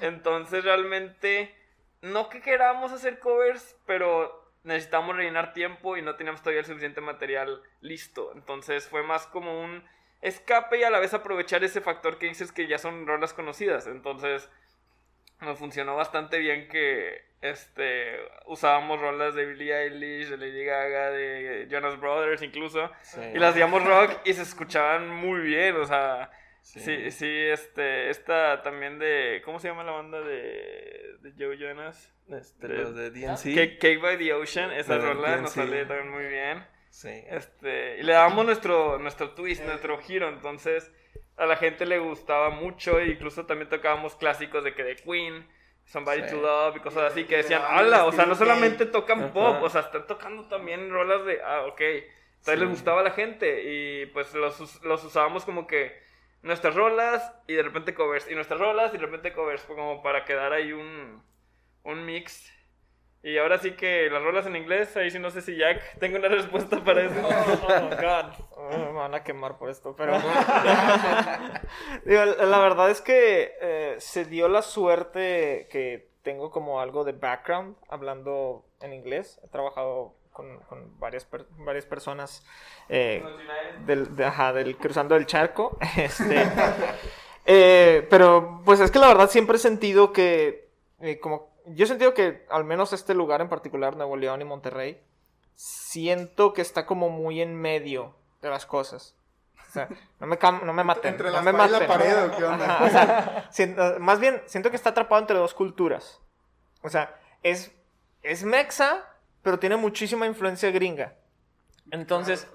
[0.00, 1.54] Entonces realmente,
[2.02, 7.00] no que queramos hacer covers, pero necesitamos rellenar tiempo y no teníamos todavía el suficiente
[7.00, 8.32] material listo.
[8.34, 9.84] Entonces fue más como un
[10.22, 13.86] escape y a la vez aprovechar ese factor que dices que ya son rolas conocidas.
[13.86, 14.48] Entonces
[15.40, 18.16] nos funcionó bastante bien que este
[18.46, 22.90] usábamos rolas de Billie Eilish, de Lady Gaga, de Jonas Brothers incluso
[23.34, 26.30] y las hacíamos rock y se escuchaban muy bien, o sea,
[26.62, 27.10] sí.
[27.10, 32.10] sí, este esta también de ¿cómo se llama la banda de, de Joe Jonas?
[32.30, 33.78] Este, los de DNC.
[33.78, 36.64] Cake by the Ocean, esa rola nos sale también muy bien.
[36.94, 37.24] Sí.
[37.28, 40.92] Este, y le damos nuestro nuestro twist, nuestro giro, entonces
[41.36, 45.44] a la gente le gustaba mucho, e incluso también tocábamos clásicos de que de Queen,
[45.86, 48.04] Somebody to Love y cosas así que decían, ¡hala!
[48.04, 51.80] O sea, no solamente tocan pop, o sea, están tocando también rolas de, ah, ok.
[51.80, 56.00] Entonces les gustaba a la gente y pues los, los usábamos como que
[56.42, 60.24] nuestras rolas y de repente covers, y nuestras rolas y de repente covers, como para
[60.24, 61.24] quedar ahí un,
[61.82, 62.53] un mix
[63.24, 66.18] y ahora sí que las rolas en inglés, ahí sí no sé si Jack tengo
[66.18, 67.14] una respuesta para eso.
[67.24, 68.34] Oh, God.
[68.50, 70.12] Oh, me van a quemar por esto, pero...
[72.04, 77.76] la verdad es que eh, se dio la suerte que tengo como algo de background
[77.88, 79.40] hablando en inglés.
[79.42, 80.60] He trabajado con,
[80.98, 82.44] varias, varias personas
[82.90, 83.24] eh,
[83.86, 85.78] del, del, cruzando el charco.
[85.96, 86.42] Este,
[87.46, 90.68] eh, pero pues es que la verdad siempre he sentido que
[91.22, 95.02] como yo he sentido que al menos este lugar en particular, Nuevo León y Monterrey,
[95.54, 99.16] siento que está como muy en medio de las cosas.
[99.68, 99.88] O sea,
[100.20, 101.12] no me, no me maten.
[101.12, 103.98] Entre no me maten, la pared, ¿o qué onda?
[103.98, 106.20] más bien, siento que está atrapado entre dos culturas.
[106.82, 107.72] O sea, es,
[108.22, 109.04] es mexa,
[109.42, 111.16] pero tiene muchísima influencia gringa.
[111.90, 112.46] Entonces,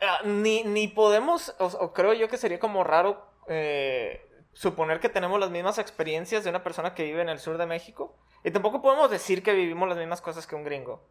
[0.00, 5.40] ah, ni, ni podemos, o, creo yo que sería como raro eh, suponer que tenemos
[5.40, 8.16] las mismas experiencias de una persona que vive en el sur de México.
[8.44, 11.08] Y tampoco podemos decir que vivimos las mismas cosas que un gringo.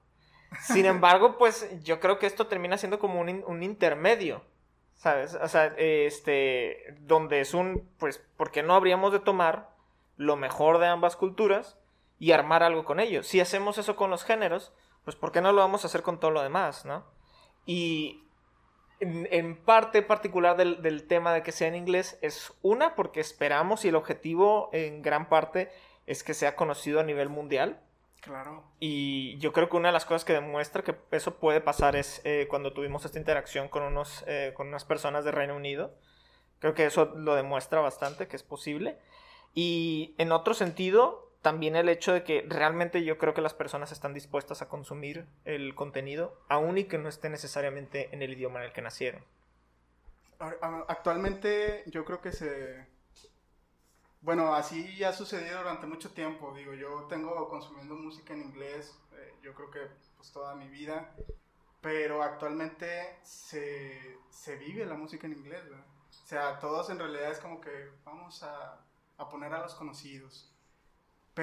[0.62, 4.43] Sin embargo, pues yo creo que esto termina siendo como un, un intermedio.
[4.95, 5.34] ¿Sabes?
[5.34, 9.71] O sea, este, donde es un, pues, ¿por qué no habríamos de tomar
[10.15, 11.80] lo mejor de ambas culturas
[12.19, 13.25] y armar algo con ellos?
[13.25, 14.73] Si hacemos eso con los géneros,
[15.04, 17.04] pues ¿por qué no lo vamos a hacer con todo lo demás, no?
[17.65, 18.27] Y
[19.01, 23.89] en, parte particular del, tema de que sea en inglés es una, porque esperamos y
[23.89, 25.71] el objetivo en gran parte
[26.05, 27.81] es que sea conocido a nivel mundial.
[28.21, 28.63] Claro.
[28.79, 32.21] Y yo creo que una de las cosas que demuestra que eso puede pasar es
[32.23, 35.95] eh, cuando tuvimos esta interacción con, unos, eh, con unas personas de Reino Unido.
[36.59, 38.99] Creo que eso lo demuestra bastante que es posible.
[39.55, 43.91] Y en otro sentido, también el hecho de que realmente yo creo que las personas
[43.91, 48.60] están dispuestas a consumir el contenido, aun y que no esté necesariamente en el idioma
[48.60, 49.23] en el que nacieron.
[50.88, 52.88] Actualmente yo creo que se...
[54.21, 56.54] Bueno, así ya ha sucedido durante mucho tiempo.
[56.54, 59.80] Digo, yo tengo consumiendo música en inglés, eh, yo creo que
[60.17, 61.15] pues toda mi vida,
[61.82, 67.39] pero actualmente se, se vive la música en inglés, O sea, todos en realidad es
[67.39, 68.86] como que vamos a,
[69.17, 70.50] a poner a los conocidos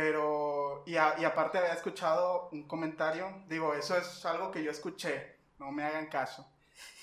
[0.00, 5.38] pero, y, y, aparte había escuchado un comentario, digo, eso es algo que yo escuché,
[5.58, 6.48] no me hagan caso,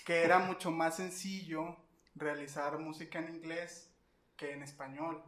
[0.05, 1.75] que era mucho más sencillo
[2.15, 3.91] realizar música en inglés
[4.38, 5.21] que en español.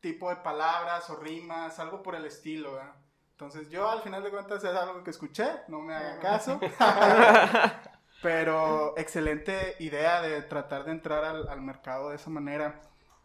[0.00, 2.94] tipo de palabras o rimas, algo por el estilo, ¿verdad?
[3.32, 6.58] Entonces yo al final de cuentas es algo que escuché, no me hagan caso.
[8.22, 12.80] Pero excelente idea de tratar de entrar al, al mercado de esa manera.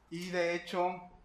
[0.09, 1.16] Y de hecho,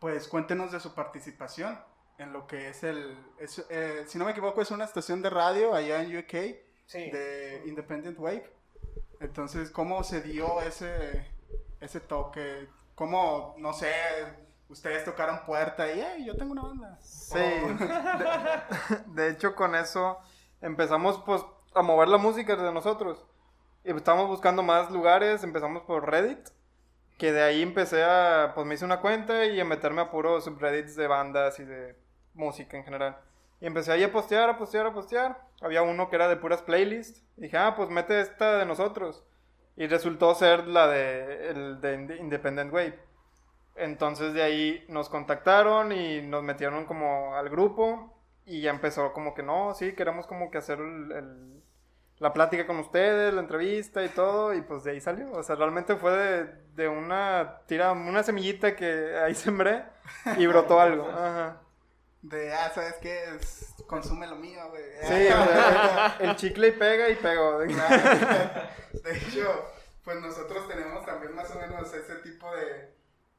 [0.00, 1.78] pues cuéntenos de su participación
[2.18, 5.30] en lo que es el, es, eh, si no me equivoco, es una estación de
[5.30, 7.08] radio allá en UK Sí.
[7.10, 8.52] de Independent Wave.
[9.20, 11.24] Entonces, ¿cómo se dio ese,
[11.80, 12.68] ese toque?
[12.96, 13.92] ¿Cómo, no sé,
[14.68, 16.98] ustedes tocaron puerta y, hey, yo tengo una banda?
[17.00, 20.18] Sí, de, de hecho con eso
[20.60, 21.42] empezamos pues
[21.74, 23.24] a mover la música de nosotros.
[23.84, 26.48] Y estábamos buscando más lugares, empezamos por Reddit,
[27.20, 30.44] que de ahí empecé a, pues me hice una cuenta y a meterme a puros
[30.44, 31.94] subreddits de bandas y de
[32.34, 33.18] música en general.
[33.60, 35.38] Y empecé ahí a postear, a postear, a postear.
[35.60, 37.22] Había uno que era de puras playlists.
[37.36, 39.22] Y dije, ah, pues mete esta de nosotros.
[39.76, 42.98] Y resultó ser la de, el de Inde- Independent Wave.
[43.76, 48.16] Entonces de ahí nos contactaron y nos metieron como al grupo.
[48.46, 51.62] Y ya empezó como que no, sí, queremos como que hacer el-
[52.20, 54.54] la plática con ustedes, la entrevista y todo.
[54.54, 55.32] Y pues de ahí salió.
[55.32, 59.82] O sea, realmente fue de, de una tira, una semillita que ahí sembré
[60.36, 61.08] y brotó algo.
[61.10, 61.62] Ajá.
[62.22, 63.24] De, ah, ¿sabes qué?
[63.36, 64.82] Es- consume lo mío, güey.
[65.02, 67.58] Sí, o sea, el chicle y pega y pego.
[67.60, 69.64] De hecho,
[70.04, 72.94] pues nosotros tenemos también más o menos ese tipo de,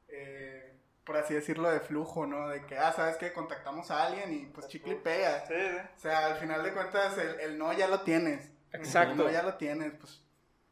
[0.08, 2.48] eh, por así decirlo, de flujo, ¿no?
[2.48, 3.32] De que, ah, ¿sabes qué?
[3.32, 5.46] Contactamos a alguien y pues chicle y pega.
[5.46, 5.76] Sí, sí.
[5.96, 8.50] O sea, al final de cuentas, el, el no ya lo tienes.
[8.72, 9.22] Exacto.
[9.22, 10.22] El no ya lo tienes, pues,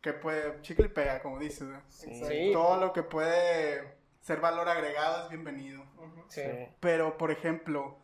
[0.00, 1.82] que puede, chicle y pega, como dices, ¿no?
[1.88, 2.50] Sí.
[2.52, 5.84] Todo lo que puede ser valor agregado es bienvenido.
[6.28, 6.42] Sí.
[6.80, 7.98] Pero, por ejemplo,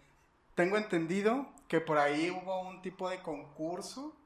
[0.55, 4.17] tengo entendido que por ahí hubo un tipo de concurso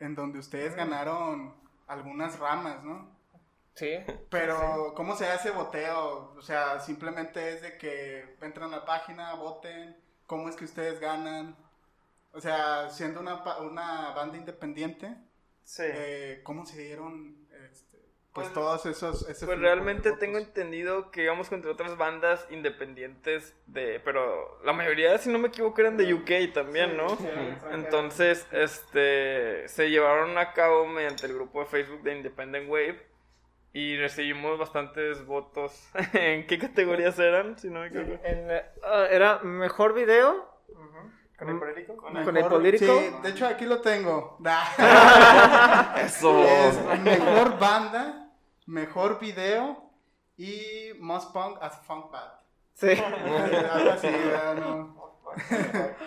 [0.00, 1.54] en donde ustedes ganaron
[1.86, 3.14] algunas ramas, ¿no?
[3.74, 3.98] Sí.
[4.30, 6.34] Pero, ¿cómo se hace boteo?
[6.36, 10.98] O sea, simplemente es de que entran a la página, voten, ¿cómo es que ustedes
[10.98, 11.56] ganan?
[12.36, 15.16] O sea, siendo una, pa- una banda independiente,
[15.64, 15.82] Sí.
[15.86, 17.96] eh, ¿cómo se dieron este,
[18.32, 19.28] pues, Pues- todos esos...
[19.28, 23.98] ese Pues realmente tengo entendido que íbamos contra otras bandas independientes de...
[24.04, 27.06] Pero la mayoría, si no me equivoco, eran de UK también, ¿no?
[27.72, 29.66] Entonces, este...
[29.68, 33.06] Se llevaron a cabo mediante el grupo de Facebook de Independent Wave.
[33.72, 35.88] Y recibimos bastantes votos.
[36.14, 37.58] ¿En qué categorías eran?
[37.58, 38.20] Si no me equivoco.
[38.24, 38.50] En,
[38.84, 40.55] ah, era mejor video
[41.38, 41.96] ¿Con el político?
[41.96, 42.98] con el político.
[42.98, 44.38] Sí, de hecho aquí lo tengo.
[45.98, 46.42] Eso.
[46.44, 48.30] Es mejor banda,
[48.66, 49.90] mejor video
[50.38, 52.32] y Most Punk as Funk Band.
[52.74, 52.88] Sí.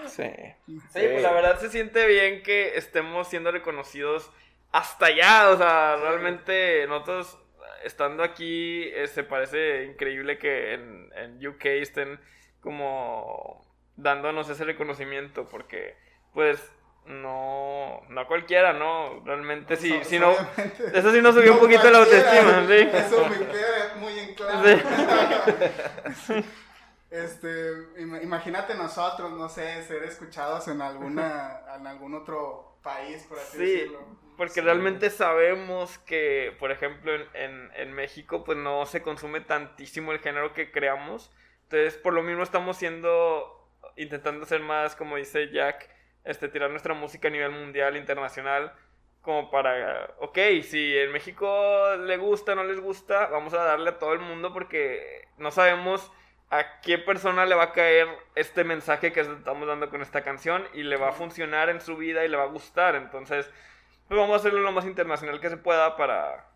[0.08, 0.32] Sí.
[0.66, 4.32] Sí, pues la verdad se siente bien que estemos siendo reconocidos
[4.72, 5.50] hasta allá.
[5.52, 7.38] O sea, realmente nosotros
[7.84, 12.20] estando aquí eh, se parece increíble que en, en UK estén
[12.60, 13.69] como
[14.02, 15.96] dándonos ese reconocimiento porque
[16.34, 16.60] pues
[17.06, 19.22] no, no cualquiera, ¿no?
[19.26, 20.32] Realmente sí, si no...
[20.94, 22.88] Eso sí nos subió un poquito la autoestima, ¿sí?
[22.94, 24.64] Eso me queda muy en claro.
[27.10, 33.40] Este, im- imagínate nosotros, no sé, ser escuchados en alguna, en algún otro país, por
[33.40, 34.06] así Sí, decirlo.
[34.38, 40.12] porque realmente sabemos que, por ejemplo, en, en, en México, pues no se consume tantísimo
[40.12, 41.32] el género que creamos.
[41.64, 43.59] Entonces, por lo mismo estamos siendo,
[43.96, 45.90] intentando ser más, como dice Jack,
[46.24, 48.74] este, tirar nuestra música a nivel mundial, internacional,
[49.22, 54.00] como para, ok, si en México le gusta, no les gusta, vamos a darle a
[54.00, 56.12] todo el mundo porque no sabemos
[56.50, 60.64] a qué persona le va a caer este mensaje que estamos dando con esta canción
[60.74, 62.96] y le va a funcionar en su vida y le va a gustar.
[62.96, 63.50] Entonces,
[64.08, 66.50] pues vamos a hacerlo lo más internacional que se pueda para,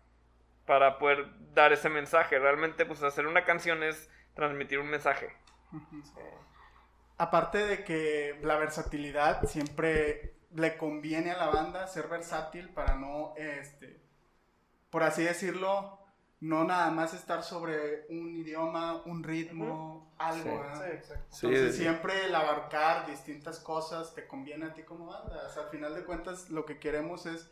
[0.66, 2.38] para poder dar ese mensaje.
[2.38, 5.32] Realmente, pues hacer una canción es transmitir un mensaje.
[7.16, 13.34] Aparte de que la versatilidad siempre le conviene a la banda ser versátil para no,
[13.36, 14.00] este,
[14.90, 15.98] por así decirlo,
[16.40, 20.42] no nada más estar sobre un idioma, un ritmo, algo.
[20.42, 20.48] Sí.
[20.50, 20.92] ¿verdad?
[20.92, 21.24] exacto.
[21.30, 21.82] Sí, Entonces sí.
[21.82, 25.46] siempre el abarcar distintas cosas te conviene a ti como banda.
[25.48, 27.48] O sea, al final de cuentas lo que queremos es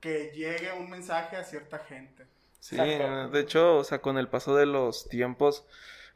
[0.00, 2.26] que llegue un mensaje a cierta gente.
[2.58, 5.66] Sí, de hecho, o sea, con el paso de los tiempos,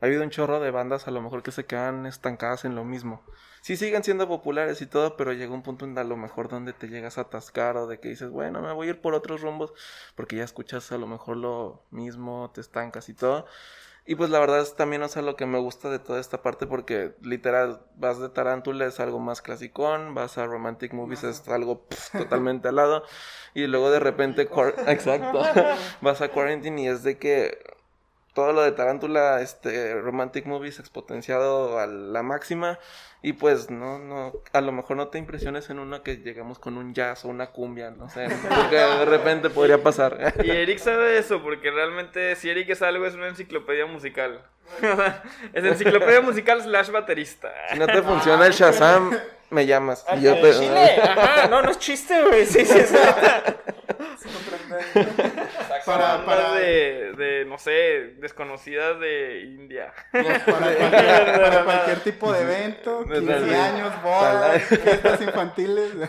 [0.00, 2.84] ha habido un chorro de bandas a lo mejor que se quedan estancadas en lo
[2.84, 3.22] mismo.
[3.60, 6.74] Sí siguen siendo populares y todo, pero llega un punto en a lo mejor donde
[6.74, 9.40] te llegas a atascar o de que dices, bueno, me voy a ir por otros
[9.40, 9.72] rumbos,
[10.14, 13.46] porque ya escuchas a lo mejor lo mismo, te estancas y todo.
[14.06, 16.42] Y pues la verdad es también, o sea, lo que me gusta de toda esta
[16.42, 21.48] parte, porque literal, vas de Tarántula, es algo más clasicón, vas a Romantic Movies, es
[21.48, 23.02] algo pf, totalmente al lado,
[23.54, 24.42] y luego de repente,
[24.88, 25.40] exacto,
[26.02, 27.58] vas a Quarantine y es de que
[28.34, 32.78] todo lo de Tarántula, este, Romantic Movies exponenciado a la máxima.
[33.22, 36.76] Y pues no, no, a lo mejor no te impresiones en una que llegamos con
[36.76, 40.34] un jazz o una cumbia, no sé, porque de repente podría pasar.
[40.44, 44.42] Y Eric sabe eso, porque realmente si Eric es algo es una enciclopedia musical.
[45.54, 47.50] es enciclopedia musical slash baterista.
[47.72, 49.18] Si no te funciona el Shazam,
[49.48, 50.04] me llamas.
[50.18, 52.44] y yo te- Chile, ajá, no, no es chiste, güey.
[52.44, 52.96] Sí, sí, sí.
[55.84, 59.92] Para- para- de, de, no sé, desconocidas de India.
[60.12, 60.90] Para cualquier,
[61.40, 65.90] para cualquier tipo de evento, 15 años, bodas, fiestas infantiles.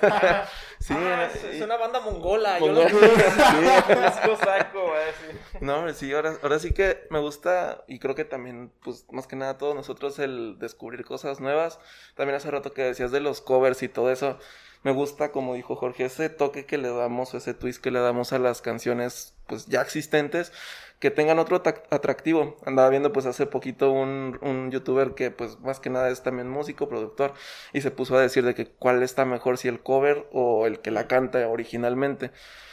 [0.77, 2.59] Sí, Ah, eh, es, es una banda mongola.
[2.59, 2.83] Yo Mongol.
[2.91, 5.39] lo es cosaco, va a decir.
[5.61, 9.37] No, sí, ahora, ahora sí que me gusta y creo que también, pues más que
[9.37, 11.79] nada todos nosotros el descubrir cosas nuevas.
[12.15, 14.37] También hace rato que decías de los covers y todo eso.
[14.85, 18.33] Me gusta, como dijo Jorge, ese toque que le damos, ese twist que le damos
[18.33, 20.51] a las canciones pues ya existentes,
[20.99, 22.55] que tengan otro atrac- atractivo.
[22.67, 26.49] Andaba viendo pues hace poquito un, un youtuber que pues más que nada es también
[26.49, 27.33] músico, productor,
[27.73, 30.79] y se puso a decir de que cuál está mejor, si el cover o el
[30.79, 32.29] que la canta originalmente.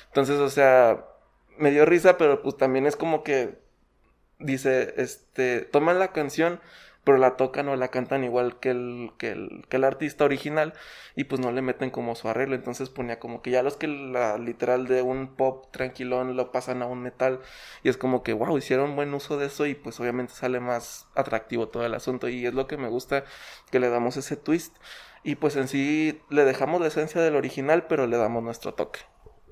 [0.08, 1.06] Entonces, o sea,
[1.56, 3.58] me dio risa, pero pues también es como que
[4.38, 6.60] dice, este, toman la canción,
[7.04, 10.72] pero la tocan o la cantan igual que el, que el, que el artista original
[11.16, 12.54] y pues no le meten como su arreglo.
[12.54, 16.82] Entonces ponía como que ya los que la literal de un pop tranquilón lo pasan
[16.82, 17.40] a un metal
[17.82, 21.08] y es como que, wow, hicieron buen uso de eso y pues obviamente sale más
[21.14, 23.24] atractivo todo el asunto y es lo que me gusta
[23.70, 24.76] que le damos ese twist.
[25.24, 29.00] Y pues en sí le dejamos la esencia del original, pero le damos nuestro toque.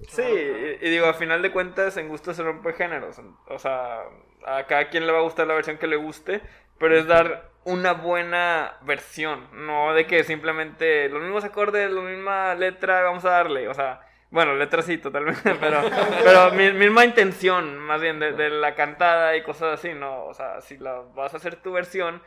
[0.08, 3.20] Sí, y, y digo, a final de cuentas, en gusto se rompe géneros.
[3.48, 4.02] O sea,
[4.46, 6.40] a cada quien le va a gustar la versión que le guste,
[6.80, 12.56] pero es dar una buena versión, no de que simplemente los mismos acordes, la misma
[12.56, 13.68] letra, vamos a darle.
[13.68, 15.82] O sea, bueno, letra sí, totalmente, pero,
[16.24, 20.24] pero mi- misma intención, más bien, de, la cantada y cosas así, ¿no?
[20.26, 22.22] O sea, si la vas a hacer tu versión,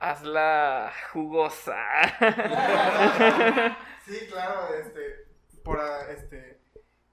[0.00, 1.76] hazla jugosa.
[4.06, 5.28] Sí, claro, este,
[5.64, 6.60] por, este,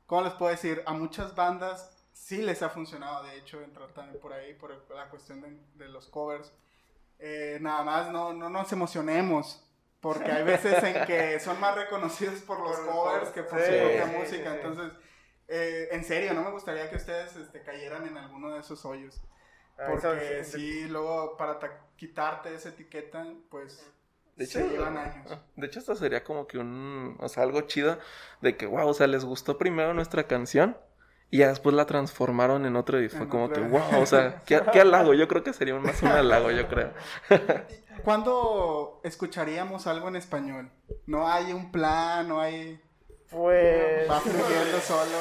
[0.05, 0.83] ¿cómo les puedo decir?
[0.85, 5.09] A muchas bandas sí les ha funcionado, de hecho, entrar también por ahí, por la
[5.09, 6.53] cuestión de, de los covers.
[7.19, 9.63] Eh, nada más no, no nos emocionemos,
[9.99, 13.59] porque hay veces en que son más reconocidos por los Por los covers que por
[13.59, 14.55] su Sí, propia sí, música, sí, sí.
[14.55, 14.91] entonces,
[15.47, 19.19] eh, en serio, no me gustaría que ustedes este, cayeran en alguno de esos hoyos.
[19.79, 23.83] Ah, Porque eso- sí, luego para ta- quitarte esa etiqueta, pues
[24.35, 25.37] De se hecho, llevan años.
[25.55, 27.97] De hecho, esto sería como que un, o sea, algo chido
[28.41, 30.77] de que, wow, o sea, les gustó primero nuestra canción
[31.31, 33.63] y ya después la transformaron en otro y fue En como otra.
[33.63, 36.67] que, wow, o sea, ¿qué, qué halago, yo creo que sería más un halago, yo
[36.67, 36.91] creo.
[38.03, 40.69] ¿Cuándo escucharíamos algo en español?
[41.07, 42.81] No hay un plan, no hay...
[43.29, 44.09] Pues.
[44.09, 45.17] Va fluyendo solo.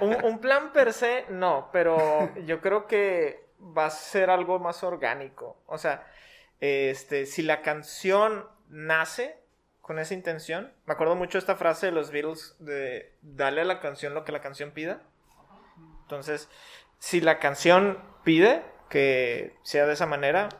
[0.00, 4.84] Un, un plan per se, no, pero yo creo que va a ser algo más
[4.84, 5.60] orgánico.
[5.66, 6.06] O sea,
[6.60, 9.42] este, si la canción nace
[9.80, 13.80] con esa intención, me acuerdo mucho esta frase de los Beatles de darle a la
[13.80, 15.02] canción lo que la canción pida.
[16.12, 16.50] Entonces,
[16.98, 20.50] si la canción pide que sea de esa manera,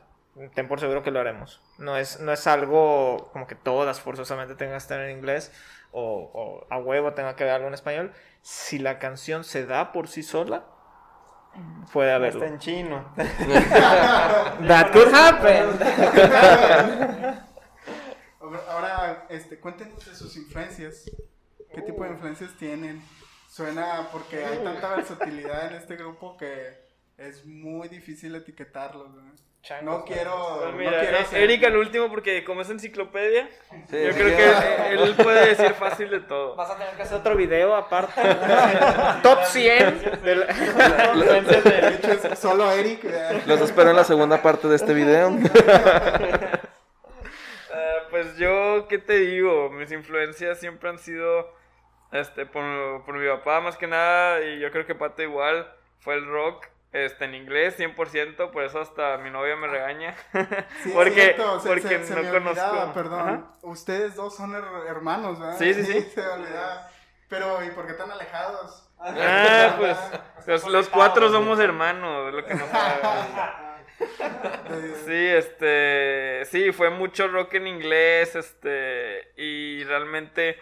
[0.54, 1.60] ten por seguro que lo haremos.
[1.76, 5.52] No es, no es algo como que todas forzosamente tengan que estar en inglés
[5.90, 8.12] o, o a huevo tenga que haber algo en español.
[8.40, 10.64] Si la canción se da por sí sola,
[11.92, 12.44] puede Está haberlo.
[12.46, 13.12] en chino.
[14.66, 15.66] That could happen.
[18.70, 21.10] Ahora, este, cuéntenos de sus influencias.
[21.74, 23.02] ¿Qué tipo de influencias tienen?
[23.56, 26.74] Suena porque hay tanta versatilidad en este grupo que
[27.18, 29.10] es muy difícil etiquetarlos.
[29.12, 29.22] ¿no?
[29.82, 33.46] No quiero, Pues no quiero eh, ser- Erika el último porque como es enciclopedia,
[33.90, 36.56] Sí, yo sí, creo que él puede decir fácil de todo.
[36.56, 38.22] Vas a tener que hacer otro video aparte.
[39.22, 40.22] Top 100.
[40.24, 43.04] del- De hecho, es solo Eric.
[43.46, 45.30] Los espero en la segunda parte de este video.
[47.74, 49.70] Ah, pues yo, ¿qué te digo?
[49.70, 51.54] Mis influencias siempre han sido,
[52.12, 55.70] este, por, por mi papá más que nada, y yo creo que Pato igual,
[56.00, 60.14] fue el rock, este, en inglés 100%, por eso hasta mi novia me regaña.
[60.82, 62.50] Sí, porque cierto, se- porque se- se no me conozco.
[62.64, 63.20] olvidaba, perdón.
[63.28, 63.42] Ajá.
[63.62, 65.56] Ustedes dos son her- hermanos, ¿verdad?
[65.58, 66.00] Sí, sí, sí.
[66.14, 66.88] Se olvidaba.
[67.28, 68.90] Pero, ¿y por qué tan alejados?
[69.00, 69.96] Ah, pues
[70.46, 72.64] los, los cuatro somos hermanos, es lo que no
[75.06, 80.58] Sí, este, sí, fue mucho rock en inglés, este, y realmente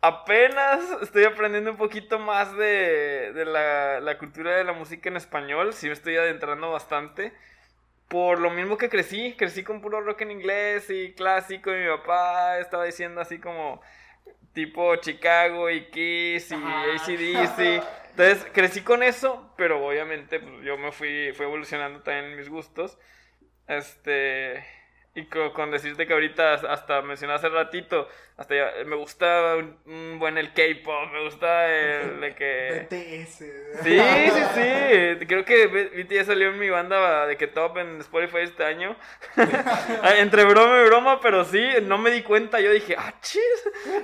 [0.00, 5.16] apenas estoy aprendiendo un poquito más de, de la, la cultura de la música en
[5.16, 7.32] español, sí me estoy adentrando bastante,
[8.08, 11.88] por lo mismo que crecí, crecí con puro rock en inglés y clásico, y mi
[11.88, 13.82] papá estaba diciendo así como,
[14.58, 17.84] tipo Chicago y Kiss y ACDC.
[18.10, 22.48] Entonces crecí con eso, pero obviamente pues, yo me fui, fui evolucionando también en mis
[22.48, 22.98] gustos.
[23.68, 24.64] Este,
[25.18, 28.54] y con, decirte que ahorita hasta mencioné hace ratito, hasta
[28.86, 33.38] me gusta un, buen el K-pop, me gusta el de que BTS.
[33.82, 35.26] Sí, sí, sí.
[35.26, 38.94] Creo que BTS salió en mi banda de que top en Spotify este año.
[40.18, 42.60] Entre broma y broma, pero sí, no me di cuenta.
[42.60, 43.42] Yo dije, "Ah, chis,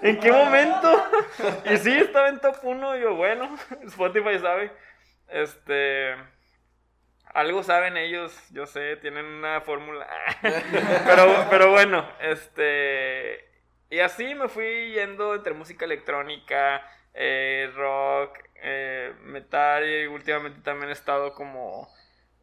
[0.02, 1.04] ¿en qué momento?"
[1.70, 4.72] y sí, estaba en top 1 y yo, bueno, Spotify sabe.
[5.28, 6.16] Este
[7.34, 10.06] algo saben ellos, yo sé, tienen una fórmula.
[11.04, 13.50] pero, pero bueno, este.
[13.90, 16.82] Y así me fui yendo entre música electrónica,
[17.12, 21.88] eh, rock, eh, metal y últimamente también he estado como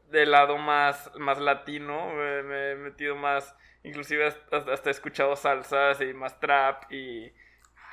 [0.10, 6.14] del lado más, más latino, me, he metido más, inclusive hasta, he escuchado salsas y
[6.14, 7.34] más trap y,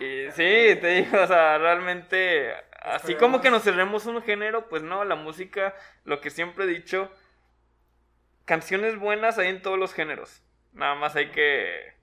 [0.00, 2.54] y sí, te digo, o sea, realmente
[2.92, 5.74] así como que nos cerremos un género, pues no, la música,
[6.04, 7.10] lo que siempre he dicho,
[8.44, 10.42] canciones buenas hay en todos los géneros.
[10.72, 11.96] Nada más hay que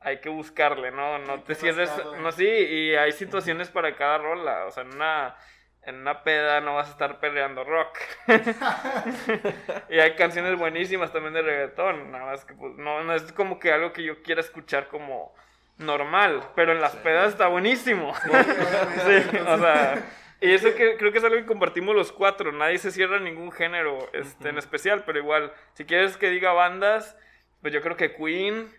[0.00, 1.18] hay que buscarle, ¿no?
[1.18, 5.36] No te cierres, no sí, y hay situaciones para cada rola, o sea, en una
[5.82, 7.98] en una peda no vas a estar peleando rock.
[9.88, 13.58] y hay canciones buenísimas también de reggaetón, nada más que pues no, no es como
[13.58, 15.34] que algo que yo quiera escuchar como
[15.78, 18.14] normal, pero en las pedas está buenísimo.
[18.14, 20.02] sí, o sea,
[20.40, 22.52] y eso que, creo que es algo que compartimos los cuatro.
[22.52, 27.16] Nadie se cierra ningún género este, en especial, pero igual, si quieres que diga bandas,
[27.60, 28.72] pues yo creo que Queen,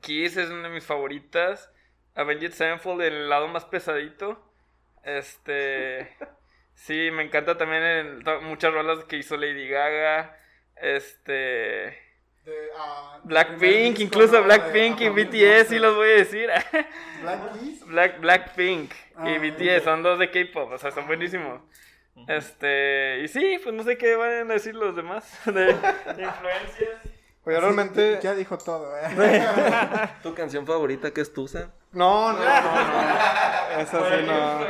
[0.00, 1.70] Kiss es una de mis favoritas.
[2.14, 4.52] Avenged Sevenfold, el lado más pesadito.
[5.02, 6.16] Este.
[6.74, 10.38] sí, me encanta también muchas rolas que hizo Lady Gaga.
[10.76, 11.98] Este.
[12.76, 16.50] Ah, Blackpink, incluso Blackpink y BTS, sí los voy a decir.
[17.86, 21.60] Black Blackpink y ah, BTS son dos de K-pop, o sea, son buenísimos.
[22.26, 27.00] Este, y sí, pues no sé qué van a decir los demás de influencias.
[27.44, 28.20] Pues realmente.
[28.22, 29.38] Ya dijo todo, ¿eh?
[30.22, 31.70] ¿Tu canción favorita que es Tusa?
[31.92, 33.80] No, no, no, no.
[33.80, 34.60] Esa sí no.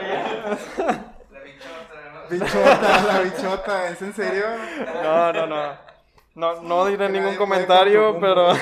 [1.30, 4.44] La bichota, Bichota, la bichota, ¿es en serio?
[5.02, 5.91] No, no, no.
[6.34, 8.48] No, no diré ningún comentario, pero.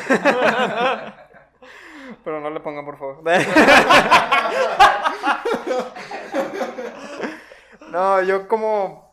[2.25, 3.23] pero no le pongan, por favor.
[7.91, 9.09] no, yo como.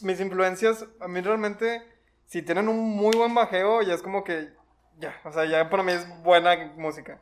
[0.00, 1.82] Mis influencias, a mí realmente,
[2.26, 4.52] si tienen un muy buen bajeo, ya es como que.
[4.98, 7.20] Ya, o sea, ya para mí es buena música.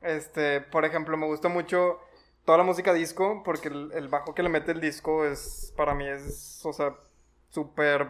[0.00, 2.00] Este, por ejemplo, me gusta mucho
[2.44, 5.94] toda la música disco, porque el, el bajo que le mete el disco es, para
[5.94, 6.96] mí es, o sea,
[7.50, 8.08] súper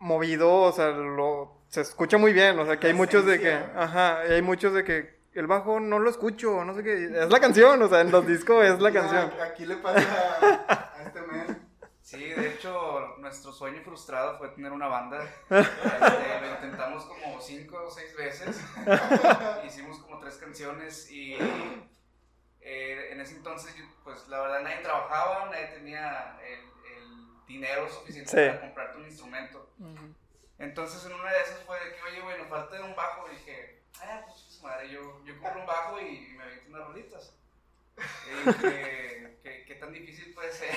[0.00, 3.52] movido, o sea, lo, se escucha muy bien, o sea, que hay muchos de que,
[3.52, 7.38] ajá, hay muchos de que el bajo no lo escucho, no sé qué, es la
[7.38, 9.32] canción, o sea, en los discos es la canción.
[9.40, 10.00] Aquí le pasa
[10.98, 11.70] a, este men.
[12.02, 15.22] Sí, de hecho, nuestro sueño frustrado fue tener una banda.
[15.50, 18.60] Este, lo intentamos como cinco o seis veces.
[19.66, 21.34] Hicimos como tres canciones y
[22.60, 26.60] eh, en ese entonces, pues la verdad nadie trabajaba, nadie tenía el,
[27.50, 29.70] dinero suficiente para comprarte un instrumento.
[30.58, 33.26] Entonces en una de esas fue de que, oye, bueno, falta un bajo.
[33.28, 37.34] Y dije, ah, pues madre, yo, yo compro un bajo y, me aviento unas rolitas.
[37.96, 40.72] Y dije, ¿qué, ¿qué, tan difícil puede ser?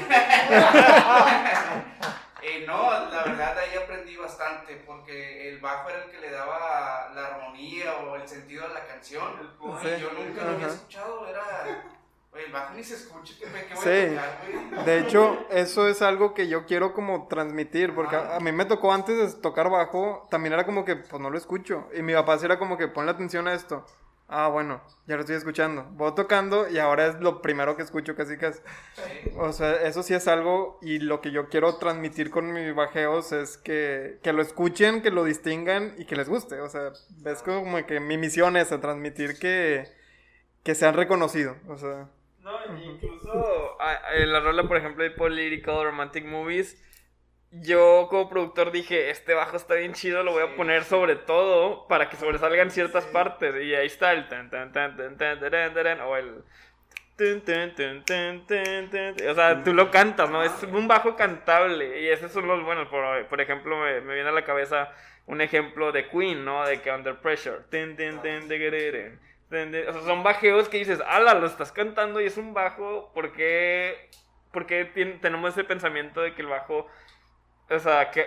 [2.41, 7.11] y no, la verdad ahí aprendí bastante porque el bajo era el que le daba
[7.13, 9.55] la armonía o el sentido a la canción.
[9.61, 11.85] Y yo nunca lo había escuchado, era
[12.33, 14.75] Oye, el bajo ni se escucha, ¿qué, qué voy sí.
[14.75, 18.65] A de hecho, eso es algo que yo quiero como transmitir, porque a, mí me
[18.65, 21.87] tocó antes de tocar bajo, también era como que, pues no lo escucho.
[21.95, 23.85] Y mi papá sí era como que, ponle atención a esto.
[24.27, 25.83] Ah, bueno, ya lo estoy escuchando.
[25.91, 28.61] Voy tocando y ahora es lo primero que escucho casi casi.
[29.37, 33.31] O sea, eso sí es algo y lo que yo quiero transmitir con mis bajeos
[33.31, 36.61] es que, que lo escuchen, que lo distingan y que les guste.
[36.61, 39.87] O sea, ves como que mi misión es transmitir que,
[40.63, 41.57] que sean reconocidos.
[41.67, 42.09] O sea...
[42.43, 43.77] No, incluso
[44.13, 46.81] en la rola, por ejemplo, de Political Romantic Movies,
[47.51, 51.87] yo como productor dije, este bajo está bien chido, lo voy a poner sobre todo
[51.87, 53.55] para que sobresalgan ciertas partes.
[53.63, 56.43] Y ahí está el tan tan tan tan tan tan o el
[57.15, 60.43] o sea, tú lo cantas, ¿no?
[60.43, 62.87] Es un bajo cantable y esos son los buenos.
[62.87, 64.91] Por, por ejemplo, me, me, viene a la cabeza
[65.27, 66.65] un ejemplo de Queen, ¿no?
[66.65, 67.59] De que Under Pressure
[70.05, 74.09] son bajeos que dices, ala, lo estás cantando y es un bajo, ¿por qué,
[74.51, 74.85] porque
[75.21, 76.87] tenemos ese pensamiento de que el bajo,
[77.69, 78.25] o sea, que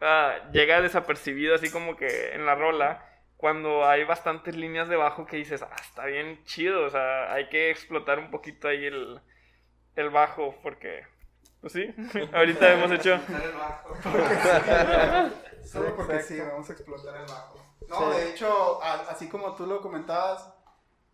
[0.00, 3.04] ah, llega desapercibido así como que en la rola?
[3.38, 7.48] cuando hay bastantes líneas de bajo que dices, ah, está bien chido, o sea, hay
[7.48, 9.20] que explotar un poquito ahí el,
[9.94, 11.06] el bajo, porque,
[11.60, 11.94] pues sí,
[12.34, 13.18] ahorita hemos hecho...
[15.64, 17.67] Solo porque sí, vamos a explotar el bajo.
[17.86, 20.52] No, de hecho, a- así como tú lo comentabas,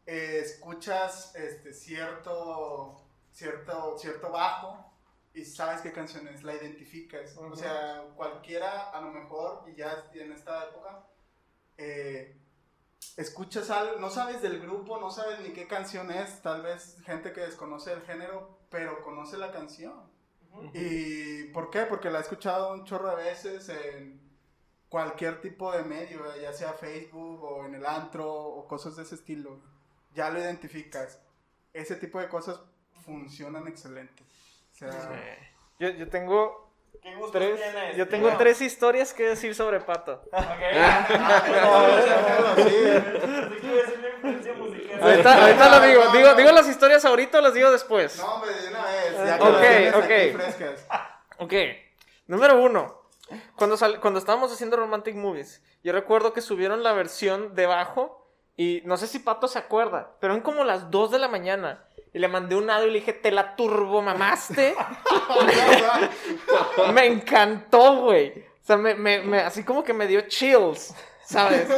[0.06, 2.96] eh, escuchas este cierto,
[3.32, 4.92] cierto, cierto bajo
[5.32, 7.36] y sabes qué canción es, la identificas.
[7.36, 11.06] O sea, cualquiera, a lo mejor, y ya en esta época,
[11.76, 12.36] eh,
[13.16, 17.32] escuchas algo, no sabes del grupo, no sabes ni qué canción es, tal vez gente
[17.32, 20.12] que desconoce el género, pero conoce la canción.
[20.72, 21.82] ¿Y por qué?
[21.82, 24.20] Porque la he escuchado un chorro de veces en
[24.94, 29.16] cualquier tipo de medio, ya sea Facebook o en el antro o cosas de ese
[29.16, 29.58] estilo.
[30.14, 31.18] Ya lo identificas.
[31.72, 32.60] Ese tipo de cosas
[33.04, 34.22] funcionan excelente.
[34.22, 34.92] O sea,
[35.80, 36.70] Yo, yo tengo
[37.02, 37.96] ¿Qué gustos tres, tienes?
[37.96, 40.22] yo tengo tres historias que decir sobre Pato.
[45.02, 46.02] Ahorita, ahorita lo digo.
[46.12, 46.34] digo.
[46.34, 48.16] Digo las historias ahorita o las digo después.
[48.18, 49.12] No, hombre, de una vez.
[49.26, 50.66] Ya que Ok, aquí.
[51.38, 51.52] Ok,
[52.28, 53.03] número uno.
[53.56, 58.20] Cuando, sal- cuando estábamos haciendo Romantic Movies, yo recuerdo que subieron la versión debajo
[58.56, 61.84] y no sé si Pato se acuerda, pero eran como las 2 de la mañana
[62.12, 64.74] y le mandé un audio y le dije, te la turbo mamaste.
[66.94, 68.30] me encantó, güey.
[68.62, 70.94] O sea, me, me- me- así como que me dio chills,
[71.24, 71.68] ¿sabes?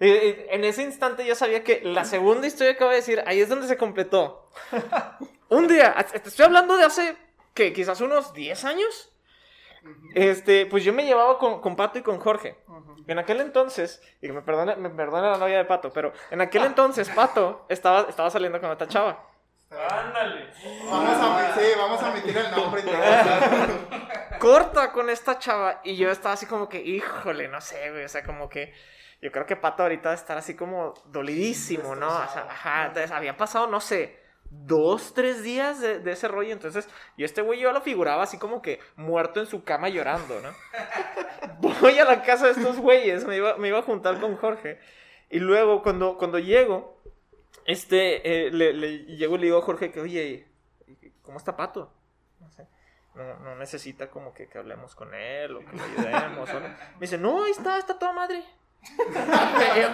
[0.00, 3.22] Y- y en ese instante yo sabía que la segunda historia que voy a decir,
[3.26, 4.48] ahí es donde se completó.
[5.48, 7.16] Un día, te estoy hablando de hace,
[7.54, 7.72] ¿qué?
[7.72, 9.11] Quizás unos 10 años.
[10.14, 12.56] Este, pues yo me llevaba con, con Pato y con Jorge.
[13.06, 16.40] En aquel entonces, y que me perdone, me perdone la novia de Pato, pero en
[16.40, 19.28] aquel entonces Pato estaba, estaba saliendo con otra chava.
[19.70, 20.50] Ándale.
[20.84, 24.12] Vamos a, sí, vamos a omitir el nombre y todo.
[24.38, 28.08] corta con esta chava y yo estaba así como que, híjole, no sé, güey, o
[28.08, 28.74] sea, como que
[29.20, 32.08] yo creo que Pato ahorita va a estar así como dolidísimo, ¿no?
[32.08, 34.18] O sea, ajá, entonces había pasado, no sé,
[34.52, 38.38] dos, tres días de, de ese rollo, entonces yo este güey yo lo figuraba así
[38.38, 40.50] como que muerto en su cama llorando, ¿no?
[41.80, 44.78] Voy a la casa de estos güeyes, me iba, me iba a juntar con Jorge
[45.30, 47.02] y luego cuando, cuando llego,
[47.64, 50.46] este, eh, le, le llego y le digo a Jorge que, oye,
[51.22, 51.92] ¿cómo está Pato?
[53.14, 56.48] No no, necesita como que, que hablemos con él o que lo ayudemos.
[56.54, 58.42] Me dice, no, ahí está, está toda madre.
[58.82, 59.88] Y yo,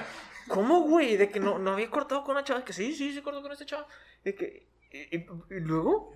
[0.48, 1.16] ¿Cómo, güey?
[1.16, 2.64] De que no, no había cortado con una chava.
[2.64, 3.86] Que sí, sí, sí, cortó con esta chava.
[4.24, 6.12] De que, y, y- y luego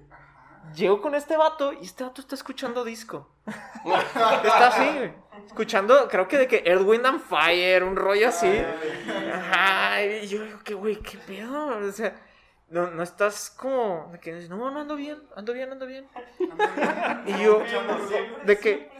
[0.75, 3.29] llego con este vato y este vato está escuchando disco.
[3.47, 5.13] está así, güey.
[5.47, 8.63] Escuchando, creo que de que Earth, Wind and Fire, un rollo así.
[9.33, 11.79] Ajá, y yo digo, que güey, qué pedo.
[11.79, 12.15] O sea,
[12.69, 16.07] no, no estás como, de que, no, no ando bien, ando bien, ando bien.
[17.27, 17.63] Y yo,
[18.45, 18.91] de que,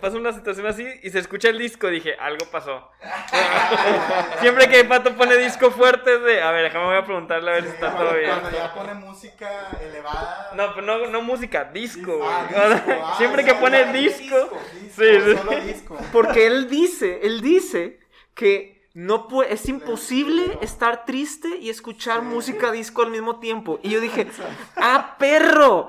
[0.00, 2.90] Pasa una situación así y se escucha el disco, dije, algo pasó.
[4.40, 7.54] siempre que Pato pone disco fuerte es de, a ver, déjame voy a preguntarle a
[7.54, 8.30] ver si está Cuando, todo bien.
[8.30, 10.50] cuando ya pone música elevada.
[10.54, 12.20] No, pero no, no música, disco.
[12.22, 15.36] Ah, disco, ah, siempre que pone disco, disco, sí, sí.
[15.36, 15.98] Solo disco.
[16.12, 18.00] porque él dice, él dice
[18.34, 23.80] que no puede, es imposible estar triste y escuchar música disco al mismo tiempo.
[23.82, 24.28] Y yo dije,
[24.76, 25.88] ¡ah, perro!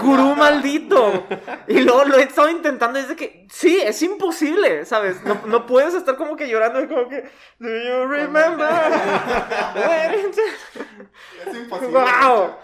[0.00, 1.26] ¡Gurú maldito!
[1.66, 5.24] Y luego lo he estado intentando desde que, sí, es imposible, ¿sabes?
[5.24, 7.28] No, no puedes estar como que llorando como que,
[7.58, 8.70] ¿Do you remember?
[11.46, 11.98] Es imposible.
[11.98, 12.54] ¡Wow!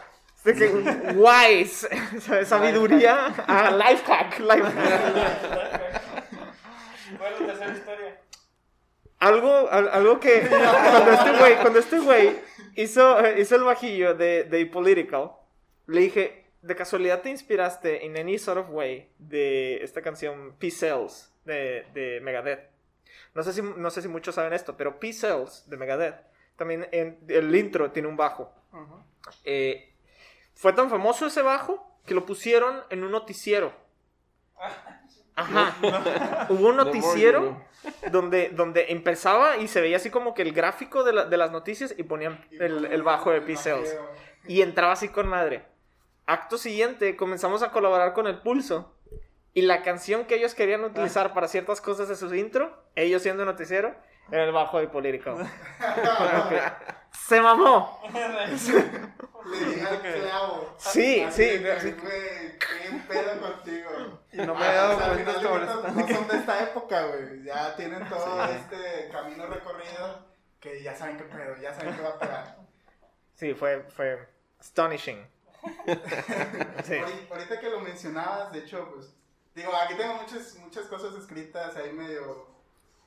[0.44, 0.66] De que,
[1.16, 1.88] wise,
[2.20, 2.46] ¿sabes?
[2.46, 6.02] Sabiduría, ah, life hack, life hack.
[7.18, 8.21] ¿Cuál es la tercera historia?
[9.22, 12.40] Algo, al- algo que cuando este güey, cuando este güey
[12.74, 15.30] hizo, hizo el bajillo de, de Political,
[15.86, 21.32] le dije, de casualidad te inspiraste in any sort of way de esta canción P-Cells
[21.44, 22.70] de, de Megadeth.
[23.34, 26.16] No sé, si, no sé si muchos saben esto, pero P-Cells de Megadeth,
[26.56, 28.52] también en el intro tiene un bajo.
[29.44, 29.94] Eh,
[30.54, 33.72] fue tan famoso ese bajo que lo pusieron en un noticiero.
[35.36, 36.46] Ajá.
[36.50, 37.60] Hubo un noticiero
[38.10, 41.50] donde, donde empezaba y se veía así como que el gráfico de, la- de las
[41.50, 43.96] noticias y ponían el, el bajo de P-Cells.
[44.46, 45.64] Y entraba así con madre.
[46.26, 48.94] Acto siguiente, comenzamos a colaborar con el pulso.
[49.54, 53.44] Y la canción que ellos querían utilizar para ciertas cosas de su intro, ellos siendo
[53.44, 53.94] noticiero,
[54.30, 55.36] era el bajo de Political.
[57.12, 58.00] Se mamó.
[58.12, 60.74] Le di al clavo.
[60.78, 64.20] Sí, Así sí, qué pedo contigo.
[64.32, 65.90] Y no me he dado o sea, al cuenta cuentas, ahorita.
[66.00, 67.42] No son de esta época, güey.
[67.44, 70.26] Ya tienen todo este camino recorrido
[70.60, 72.56] que ya saben qué pedo, ya saben qué va a pegar.
[73.34, 74.28] Sí, fue, fue
[74.60, 75.26] astonishing.
[76.84, 76.94] Sí.
[76.94, 79.12] Ahori- Ahorita que lo mencionabas, de hecho, pues,
[79.54, 82.48] digo, aquí tengo muchas, muchas cosas escritas ahí medio,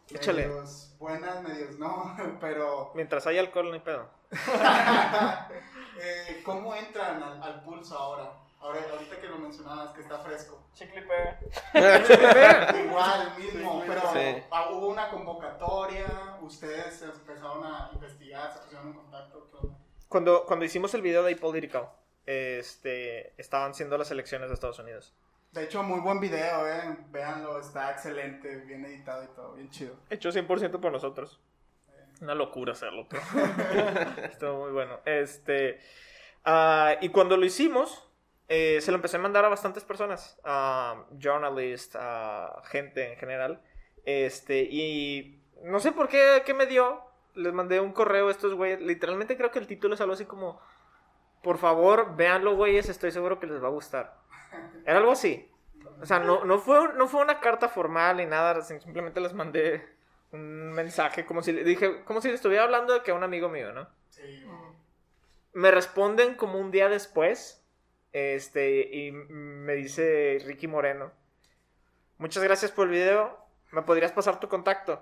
[0.10, 0.48] Échale.
[0.48, 4.10] Medios buenas, medios no, pero Mientras hay alcohol, no hay pedo.
[6.02, 8.32] eh, ¿cómo entran al, al pulso ahora?
[8.60, 10.60] Ahora, ahorita que lo mencionabas, que está fresco.
[10.74, 11.40] Chicle y pega.
[12.84, 14.44] Igual, mismo, pero Sí.
[14.50, 19.48] ah, hubo una convocatoria, ustedes se empezaron a investigar, se pusieron en contacto.
[19.52, 19.78] ¿qué onda?
[20.08, 21.90] Cuando, cuando hicimos el video de Apolitical,
[22.26, 25.14] este, estaban siendo las elecciones de Estados Unidos.
[25.56, 26.98] De hecho, muy buen video, eh.
[27.12, 29.96] Véanlo, está excelente, bien editado y todo, bien chido.
[30.10, 31.40] Hecho 100% por nosotros.
[32.20, 33.24] Una locura hacerlo, pero
[34.26, 35.00] estuvo muy bueno.
[35.06, 35.80] Este,
[36.44, 38.06] ah, y cuando lo hicimos,
[38.50, 43.62] eh, se lo empecé a mandar a bastantes personas, a journalists, a gente en general.
[44.04, 47.02] Este, y no sé por qué, qué me dio.
[47.34, 48.82] Les mandé un correo a estos güeyes.
[48.82, 50.60] Literalmente creo que el título es algo así como:
[51.42, 54.25] Por favor, véanlo, güeyes, estoy seguro que les va a gustar.
[54.86, 55.50] Era algo así.
[56.02, 59.86] O sea, no, no, fue, no fue una carta formal ni nada, simplemente les mandé
[60.32, 63.24] un mensaje como si le dije, como si le estuviera hablando de que a un
[63.24, 63.88] amigo mío, ¿no?
[64.10, 64.46] Sí,
[65.54, 67.62] Me responden como un día después.
[68.12, 71.12] Este, y me dice Ricky Moreno.
[72.18, 73.38] Muchas gracias por el video.
[73.72, 75.02] ¿Me podrías pasar tu contacto?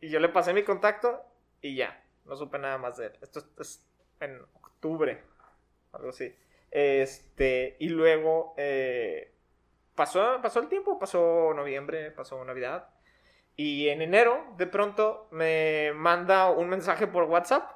[0.00, 1.22] Y yo le pasé mi contacto
[1.60, 2.02] y ya.
[2.24, 3.12] No supe nada más de él.
[3.22, 3.86] Esto es- es
[4.20, 5.22] en octubre.
[5.92, 6.34] Algo así.
[6.72, 9.34] Este, y luego eh,
[9.94, 12.88] pasó, pasó el tiempo, pasó noviembre, pasó Navidad.
[13.56, 17.70] Y en enero, de pronto, me manda un mensaje por WhatsApp.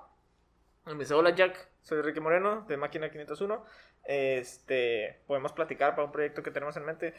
[0.87, 3.63] Me dice, hola Jack, soy Ricky Moreno, de Máquina 501.
[4.05, 7.15] Este, podemos platicar para un proyecto que tenemos en mente.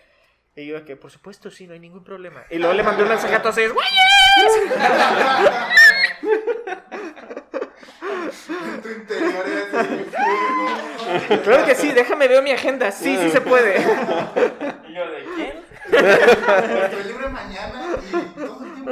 [0.55, 2.43] Y yo que, por supuesto, sí, no hay ningún problema.
[2.49, 3.75] Y luego le mandé un mensaje a todos ellos,
[8.49, 9.73] En tu interior es
[11.43, 12.91] Claro que sí, déjame ver mi agenda.
[12.91, 13.79] Sí, sí se puede.
[13.79, 15.63] Y yo, ¿de quién?
[16.83, 18.91] Estoy libre mañana y todo el tiempo.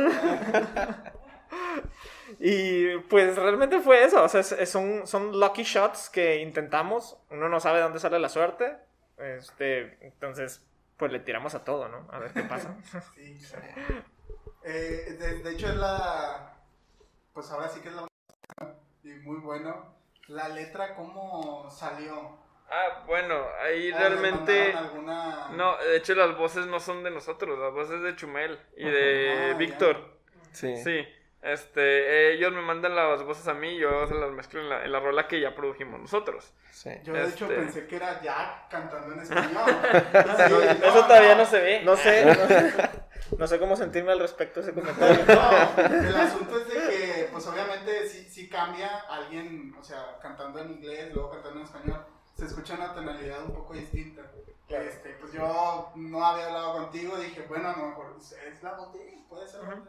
[2.40, 4.24] Y pues realmente fue eso.
[4.24, 7.18] O sea, es- es- son, son lucky shots que intentamos.
[7.30, 8.76] Uno no sabe de dónde sale la suerte.
[9.18, 10.62] Este, entonces,
[10.98, 12.08] pues le tiramos a todo, ¿no?
[12.12, 12.76] A ver qué pasa.
[13.16, 13.66] Sí, claro.
[14.64, 16.54] Eh, de, de hecho es la...
[17.34, 18.08] Pues ahora sí que es la...
[19.04, 19.95] Y muy bueno.
[20.28, 22.38] La letra, ¿cómo salió?
[22.70, 24.74] Ah, bueno, ahí ¿O le realmente...
[24.74, 25.50] alguna...
[25.52, 29.52] No, de hecho las voces no son de nosotros, las voces de Chumel y de
[29.54, 30.18] Ah, Víctor.
[30.52, 30.76] Sí.
[30.78, 31.06] Sí,
[31.44, 34.84] este, ellos me mandan las voces a mí y yo se las mezclo en la,
[34.84, 36.54] en la rola que ya produjimos nosotros.
[36.72, 36.90] Sí.
[37.04, 39.52] Yo de hecho Este- pensé que era Jack cantando en español.
[40.48, 40.54] Sí,
[40.84, 41.82] Eso todavía no se ve.
[41.84, 42.34] No sé, no,
[43.38, 45.24] no sé cómo sentirme al respecto de ese comentario.
[45.28, 50.60] No, el asunto es de que, pues obviamente sí, sí cambia alguien, o sea, cantando
[50.60, 52.06] en inglés, luego cantando en español,
[52.36, 54.22] se escucha una tonalidad un poco distinta.
[54.68, 58.90] Este, pues yo no había hablado contigo, dije, bueno, a lo mejor es la voz
[59.30, 59.84] puede ser de él.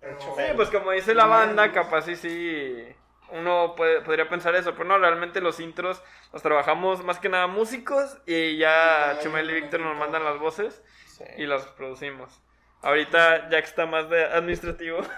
[0.00, 2.94] Pero, Sí, pues como dice la banda, capaz sí, sí,
[3.30, 6.02] uno puede- podría pensar eso, pero no, realmente los intros
[6.32, 10.82] los trabajamos más que nada músicos y ya Chumel y Víctor nos mandan las voces
[11.06, 11.24] Sí.
[11.38, 12.40] y las producimos.
[12.82, 14.98] Ahorita Jack está más de administrativo.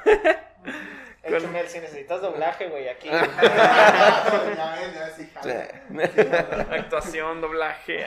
[1.23, 3.09] El Chumel, si necesitas doblaje, güey, aquí.
[5.49, 6.67] ya ya.
[6.71, 8.05] Actuación, doblaje.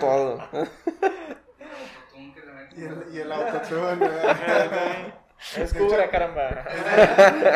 [0.00, 0.42] Todo.
[0.50, 0.66] Que.
[2.76, 4.08] Y el, y el autotune,
[6.10, 6.48] caramba.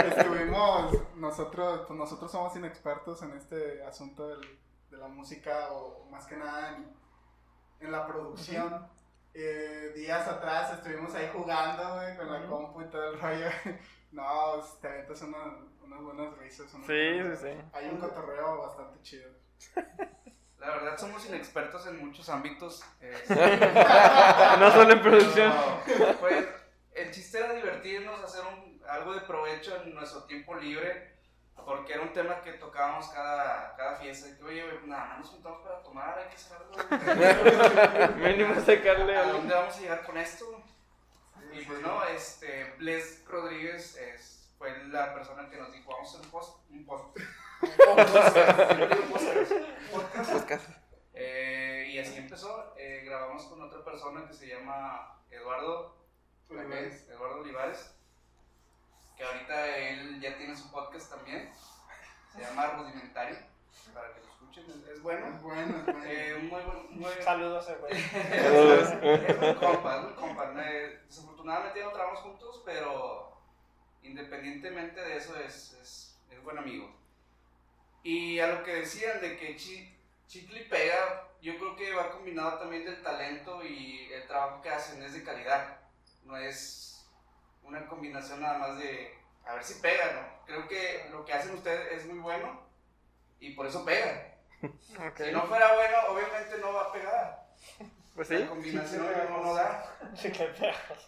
[0.09, 4.59] Estuvimos, nosotros, pues nosotros somos inexpertos en este asunto del-
[4.91, 6.87] de la música o más que nada en,
[7.87, 8.87] en la producción.
[9.33, 13.47] Eh, días atrás estuvimos ahí jugando, güey, con la compu y todo el rollo.
[14.13, 15.55] No, te aventas unas,
[15.85, 16.69] unas buenas risas.
[16.69, 17.49] Sí, sí, sí.
[17.73, 19.31] Hay un cotorreo bastante chido.
[20.59, 22.83] La verdad somos inexpertos en muchos ámbitos.
[23.01, 23.15] eh,
[24.59, 25.53] No solo en producción.
[26.19, 26.45] pues,
[26.93, 31.20] el chiste era divertirnos, hacer un- algo de provecho en nuestro tiempo libre,
[31.65, 34.37] porque era un tema que tocábamos cada, cada fiesta.
[34.37, 38.17] Que, Oye, nada, más nos juntamos para tomar, hay que hacer algo.
[38.17, 40.63] Mínimo sacarle ¿A dónde vamos a llegar con esto?
[41.53, 46.19] Y pues no, este, Bles Rodríguez es- fue la persona que nos dijo, vamos a
[46.19, 47.17] hacer un post, un post.
[47.63, 48.37] Un podcast,
[49.91, 50.33] podcast.
[50.33, 50.69] Podcast.
[51.15, 52.75] Eh, y así empezó.
[52.77, 55.97] Eh, grabamos con otra persona que se llama Eduardo
[56.51, 57.09] Olivares.
[57.09, 57.95] Eduardo Olivares.
[59.21, 61.53] Que ahorita él ya tiene su podcast también.
[62.33, 63.37] Se llama Rudimentario.
[63.93, 64.65] Para que lo escuchen.
[64.91, 65.27] Es, bueno.
[65.27, 66.05] Es bueno, es bueno.
[66.07, 66.99] Eh, muy buen.
[66.99, 67.93] Muy, Saludos, güey.
[67.93, 70.55] es muy compa, es muy compa.
[70.65, 73.39] Eh, desafortunadamente ya no trabajamos juntos, pero
[74.03, 76.91] independientemente de eso es, es, es buen amigo.
[78.03, 79.99] Y a lo que decían de que chi,
[80.29, 84.71] chicle y pega, yo creo que va combinado también del talento y el trabajo que
[84.71, 85.79] hacen es de calidad.
[86.25, 86.90] No es
[87.71, 89.15] una combinación nada más de
[89.47, 90.45] a ver si pega, ¿no?
[90.47, 92.61] Creo que lo que hacen ustedes es muy bueno
[93.41, 94.27] y por eso pega.
[94.63, 95.17] Ok.
[95.25, 97.47] Si no fuera bueno, obviamente no va a pegar.
[98.15, 98.45] Pues La sí.
[98.47, 99.97] combinación no, no da.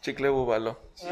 [0.00, 0.78] Chicle búbalo.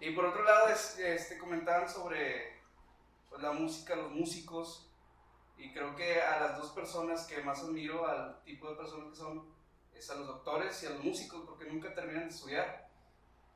[0.00, 2.60] Y por otro lado, es- este, comentaban sobre
[3.28, 4.90] pues, la música, los músicos.
[5.56, 9.16] Y creo que a las dos personas que más admiro, al tipo de personas que
[9.16, 9.44] son,
[9.98, 12.88] es a los doctores y a los músicos, porque nunca terminan de estudiar.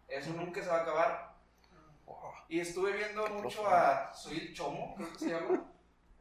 [0.08, 1.32] Eso nunca se va a acabar.
[2.48, 5.64] Y estuve viendo mucho a Soy el Chomo, creo que se llama.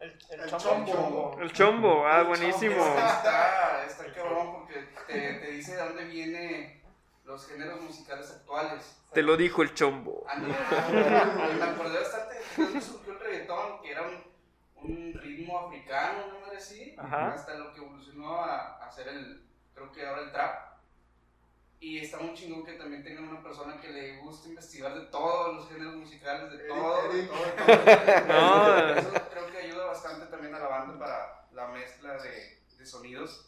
[0.01, 0.91] El, el El chombo.
[0.91, 1.37] chombo.
[1.39, 2.75] El chombo, ah, El buenísimo.
[2.75, 6.81] Chomo, Está, está cabrón porque te, te dice de dónde vienen
[7.23, 8.97] los géneros musicales actuales.
[9.13, 10.25] Te lo dijo el chombo.
[10.27, 14.23] A mí me- me acordé bastante cuando surgió el reggaetón, que era un,
[14.77, 19.91] un ritmo africano, una madre así, hasta lo que evolucionó a, a hacer el, creo
[19.91, 20.71] que ahora el trap.
[21.79, 25.55] Y está muy chingón que también tengan una persona que le guste investigar de todos
[25.55, 27.31] los géneros musicales, de todo, de Eric.
[27.31, 28.27] todo, de todo.
[28.27, 28.95] No.
[28.95, 33.47] Eso creo que ayuda bastante también a la banda para la mezcla de, de sonidos.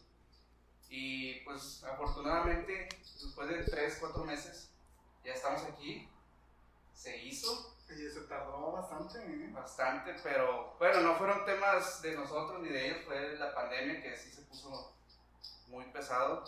[0.89, 2.89] Y pues afortunadamente,
[3.21, 4.71] después de 3, 4 meses,
[5.24, 6.09] ya estamos aquí.
[6.93, 9.49] Se hizo Y se tardó bastante, ¿eh?
[9.51, 14.15] bastante, pero bueno, no fueron temas de nosotros ni de ellos, fue la pandemia que
[14.15, 14.95] sí se puso
[15.74, 16.43] muy pesado.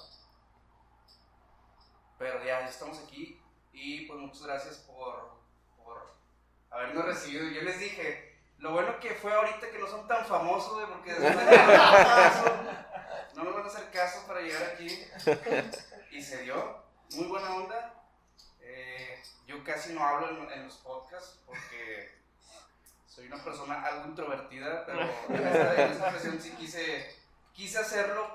[2.17, 3.41] Pero ya, ya estamos aquí
[3.73, 5.37] y pues muchas gracias por,
[5.83, 6.13] por
[6.69, 7.49] habernos recibido.
[7.49, 11.13] Yo les dije, lo bueno que fue ahorita que no son tan famosos, güey, porque
[11.13, 11.57] después de
[13.35, 14.87] no nos van a hacer caso, para llegar aquí.
[16.11, 16.83] Y se dio,
[17.15, 17.93] muy buena onda.
[18.61, 22.15] Eh, yo casi no hablo en, en los podcasts porque
[23.05, 27.13] soy una persona algo introvertida, pero en esta, en esta ocasión sí quise,
[27.51, 28.33] quise hacerlo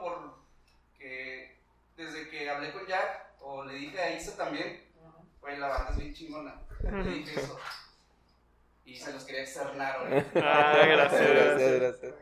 [1.00, 1.56] porque
[1.96, 4.80] desde que hablé con Jack, o le dije a Isa también,
[5.40, 6.60] güey, la banda es bien chingona.
[6.82, 7.58] Le dije eso.
[8.84, 10.30] Y se los quería externar ahorita.
[10.36, 11.30] Ah, gracias.
[11.30, 12.14] Gracias, gracias.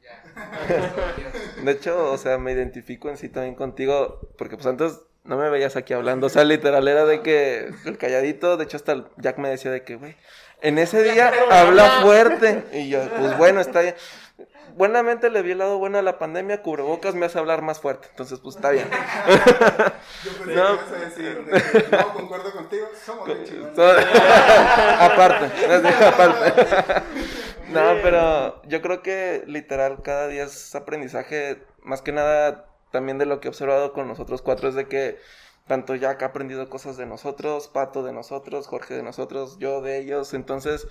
[0.00, 1.62] Ya.
[1.62, 5.48] De hecho, o sea, me identifico en sí también contigo, porque pues antes no me
[5.48, 9.06] veías aquí hablando, o sea, literal era de que el calladito, de hecho hasta el
[9.18, 10.16] Jack me decía de que, güey,
[10.60, 13.94] en ese día habla fuerte, y yo, pues bueno, está bien.
[14.76, 18.08] Buenamente le vi el lado bueno a la pandemia, cubrebocas me hace hablar más fuerte,
[18.10, 18.88] entonces pues está bien.
[20.24, 20.66] Yo pensé No.
[20.66, 23.28] que ibas a decir de que no concuerdo contigo, somos
[24.98, 25.46] aparte,
[26.06, 27.02] aparte.
[27.68, 33.26] no, pero yo creo que literal cada día es aprendizaje, más que nada también de
[33.26, 35.18] lo que he observado con nosotros cuatro es de que
[35.66, 39.98] tanto Jack ha aprendido cosas de nosotros, Pato de nosotros, Jorge de nosotros, yo de
[39.98, 40.86] ellos, entonces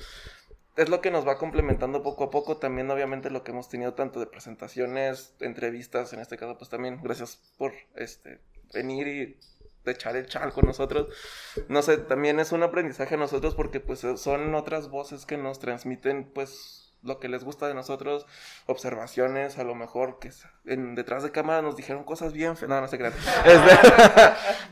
[0.75, 3.93] es lo que nos va complementando poco a poco, también obviamente lo que hemos tenido
[3.93, 8.39] tanto de presentaciones, entrevistas, en este caso pues también gracias por este
[8.73, 9.37] venir y
[9.89, 11.07] echar el chal con nosotros
[11.67, 15.59] no sé, también es un aprendizaje a nosotros porque pues son otras voces que nos
[15.59, 18.25] transmiten pues lo que les gusta de nosotros,
[18.67, 20.31] observaciones, a lo mejor que
[20.65, 23.13] en, detrás de cámara nos dijeron cosas bien no, no se crean.
[23.45, 23.75] Este,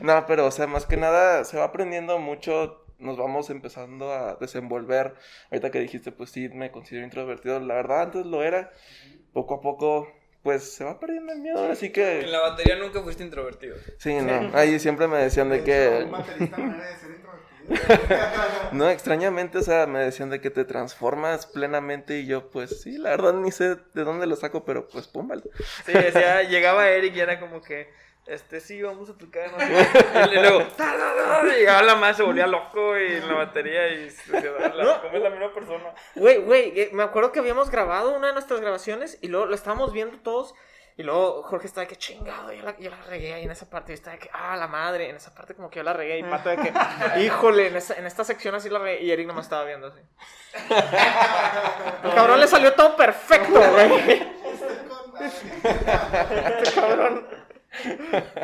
[0.00, 4.36] no, pero o sea, más que nada se va aprendiendo mucho, nos vamos empezando a
[4.36, 5.14] desenvolver.
[5.50, 8.72] Ahorita que dijiste, pues sí, me considero introvertido, la verdad antes lo era,
[9.32, 10.08] poco a poco
[10.42, 13.76] pues se va perdiendo el miedo, así En que la batería nunca fuiste introvertido.
[13.98, 17.20] sí, no, ahí siempre me decían de hecho, que no de ser
[18.90, 23.10] extrañamente, o sea, me decían de que te transformas plenamente y yo, pues sí, la
[23.10, 25.42] verdad ni sé de dónde lo saco, pero pues púmbale.
[25.86, 27.88] Sí, decía, llegaba Eric y era como que,
[28.30, 30.32] este, sí, vamos a tocar, no.
[30.32, 30.62] Y luego,
[31.56, 35.30] llegaba la madre, se volvía loco y en la batería y "La- ¿cómo es la
[35.30, 35.94] misma persona?
[36.14, 39.54] Güey, güey, eh, me acuerdo que habíamos grabado una de nuestras grabaciones y luego lo
[39.54, 40.54] estábamos viendo todos.
[40.96, 43.70] Y luego Jorge estaba de que chingado, yo la, yo la regué ahí en esa
[43.70, 43.92] parte.
[43.92, 46.18] Y estaba de que, ah, la madre, en esa parte como que yo la regué.
[46.18, 46.72] Y Pato de que,
[47.24, 49.02] híjole, en esta, en esta sección así la regué.
[49.02, 50.00] Y Eric nomás estaba viendo así.
[52.04, 54.22] El cabrón le salió todo perfecto, güey.
[55.20, 57.26] Este cabrón.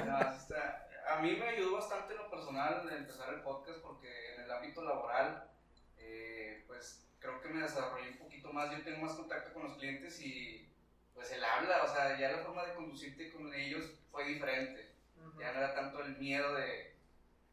[0.07, 4.43] No, A mí me ayudó bastante en lo personal de empezar el podcast porque en
[4.43, 5.51] el ámbito laboral,
[5.99, 8.71] eh, pues creo que me desarrollé un poquito más.
[8.71, 10.69] Yo tengo más contacto con los clientes y
[11.15, 14.93] pues el habla, o sea, ya la forma de conducirte con ellos fue diferente.
[15.39, 16.95] Ya no era tanto el miedo de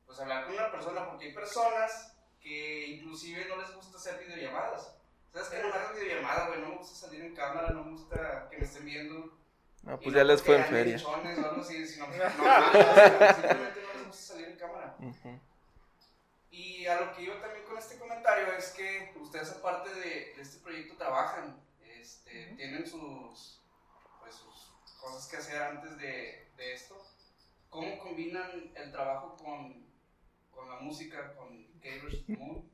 [0.06, 4.96] pues hablar con una persona, porque hay personas que inclusive no les gusta hacer videollamadas.
[5.32, 5.58] ¿Sabes qué?
[5.64, 8.58] No me hagas videollamada, güey, no me gusta salir en cámara, no me gusta que
[8.58, 9.43] me estén viendo.
[9.84, 10.98] No, Y pues no ya les fue en feria.
[10.98, 14.96] chones o algo así, sino no, no, simplemente no les gusta salir en cámara.
[16.52, 20.42] Y a lo que iba también con este comentario es que ustedes aparte de, de
[20.42, 21.60] este proyecto trabajan,
[22.00, 23.60] este, tienen sus,
[24.22, 26.96] pues, sus cosas que hacer antes de, de esto.
[27.70, 29.84] ¿cómo combinan el trabajo con,
[30.52, 32.70] con la música, con Gabriel's Moon?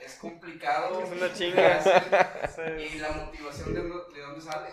[0.00, 1.00] Es complicado.
[1.04, 2.80] Es una chinga.
[2.80, 4.70] Y la motivación de, de dónde sale.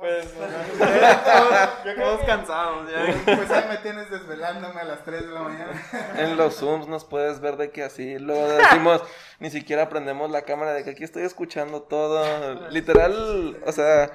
[0.00, 2.90] Pues, todos, todos cansados.
[2.90, 3.36] Ya.
[3.36, 5.72] Pues ahí me tienes desvelándome a las 3 de la mañana.
[6.16, 9.02] En los Zooms nos puedes ver de que así, luego decimos,
[9.40, 12.70] ni siquiera prendemos la cámara de que aquí estoy escuchando todo.
[12.70, 14.10] Literal, o sea,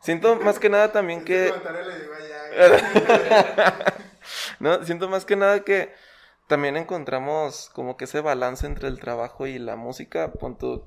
[0.00, 1.54] siento más que nada también que...
[4.60, 5.94] No, siento más que nada que
[6.48, 10.32] también encontramos como que ese balance entre el trabajo y la música.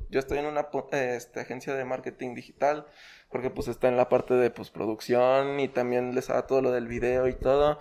[0.10, 2.86] Yo estoy en una eh, este, agencia de marketing digital,
[3.32, 6.88] porque pues está en la parte de postproducción y también les da todo lo del
[6.88, 7.80] video y todo.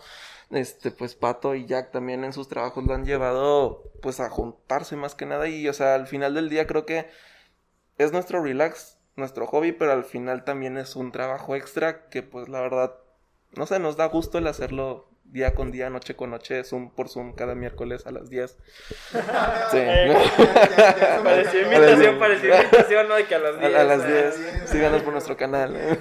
[0.51, 4.97] Este, pues Pato y Jack también en sus trabajos lo han llevado pues a juntarse
[4.97, 7.09] más que nada y o sea, al final del día creo que
[7.99, 12.49] es nuestro relax, nuestro hobby, pero al final también es un trabajo extra que pues
[12.49, 12.95] la verdad,
[13.57, 17.09] no sé, nos da gusto el hacerlo día con día, noche con noche, Zoom por
[17.09, 18.51] Zoom cada miércoles a las 10.
[18.51, 19.79] Sí.
[21.25, 23.15] Pareció invitación, pareció invitación, ¿no?
[23.15, 23.75] De que a las 10.
[23.75, 24.71] A, a las eh, 10.
[24.71, 25.99] Síganos por nuestro canal.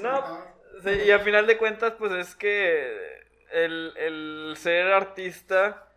[0.00, 0.38] No,
[0.84, 3.16] sí, y a final de cuentas, pues es que
[3.52, 5.88] el, el ser artista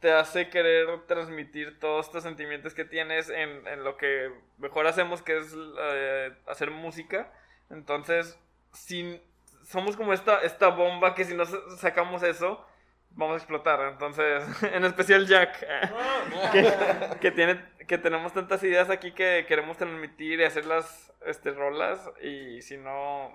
[0.00, 5.22] te hace querer transmitir todos estos sentimientos que tienes en, en lo que mejor hacemos,
[5.22, 7.32] que es eh, hacer música.
[7.70, 8.38] Entonces,
[8.72, 9.22] si
[9.64, 12.64] somos como esta, esta bomba que si no sa- sacamos eso,
[13.10, 13.80] vamos a explotar.
[13.92, 15.58] Entonces, en especial Jack,
[16.52, 16.72] que,
[17.20, 22.10] que tiene, que tenemos tantas ideas aquí que queremos transmitir y hacer las este, rolas
[22.22, 23.28] y si no,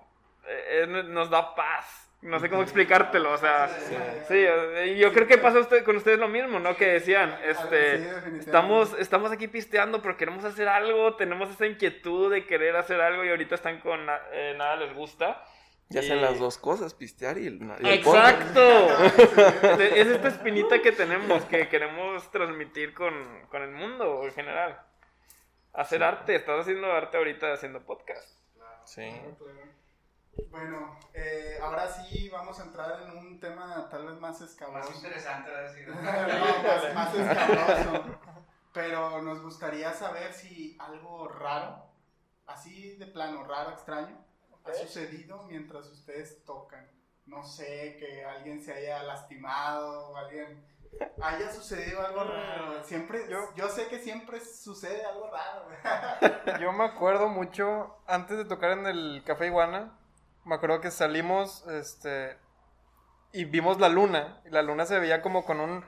[0.47, 2.05] eh, eh, nos da paz.
[2.21, 3.69] No sé cómo explicártelo, o sea,
[4.27, 6.75] sí, eh, yo creo que pasa usted, con ustedes lo mismo, ¿no?
[6.75, 7.95] Que decían, este,
[8.39, 13.23] estamos, estamos aquí pisteando, pero queremos hacer algo, tenemos esa inquietud de querer hacer algo
[13.23, 15.45] y ahorita están con na- eh, nada les gusta.
[15.89, 18.41] Ya hacen Y- las dos cosas, pistear y el, y el podcast.
[18.55, 19.81] Exacto.
[19.83, 23.13] es esta espinita que tenemos que queremos transmitir con,
[23.49, 24.79] con el mundo en general.
[25.73, 28.37] Hacer arte, estás haciendo arte ahorita haciendo podcast.
[28.85, 29.09] Sí.
[30.49, 34.93] Bueno, eh, ahora sí vamos a entrar en un tema tal vez más Más escabroso.
[34.95, 35.73] interesante, ¿verdad?
[35.73, 35.81] Sí.
[35.87, 38.05] No, más, más escabroso.
[38.73, 41.83] Pero nos gustaría saber si algo raro,
[42.45, 44.15] así de plano, raro, extraño,
[44.66, 46.88] ha sucedido mientras ustedes tocan.
[47.26, 50.66] No sé, que alguien se haya lastimado, o alguien
[51.22, 52.84] haya sucedido algo raro.
[52.84, 55.68] Siempre, yo, Yo- sé que siempre sucede algo raro.
[56.60, 59.95] Yo me acuerdo mucho, antes de tocar en el Café Iguana,
[60.43, 62.36] me acuerdo que salimos, este,
[63.32, 65.86] y vimos la luna, y la luna se veía como con un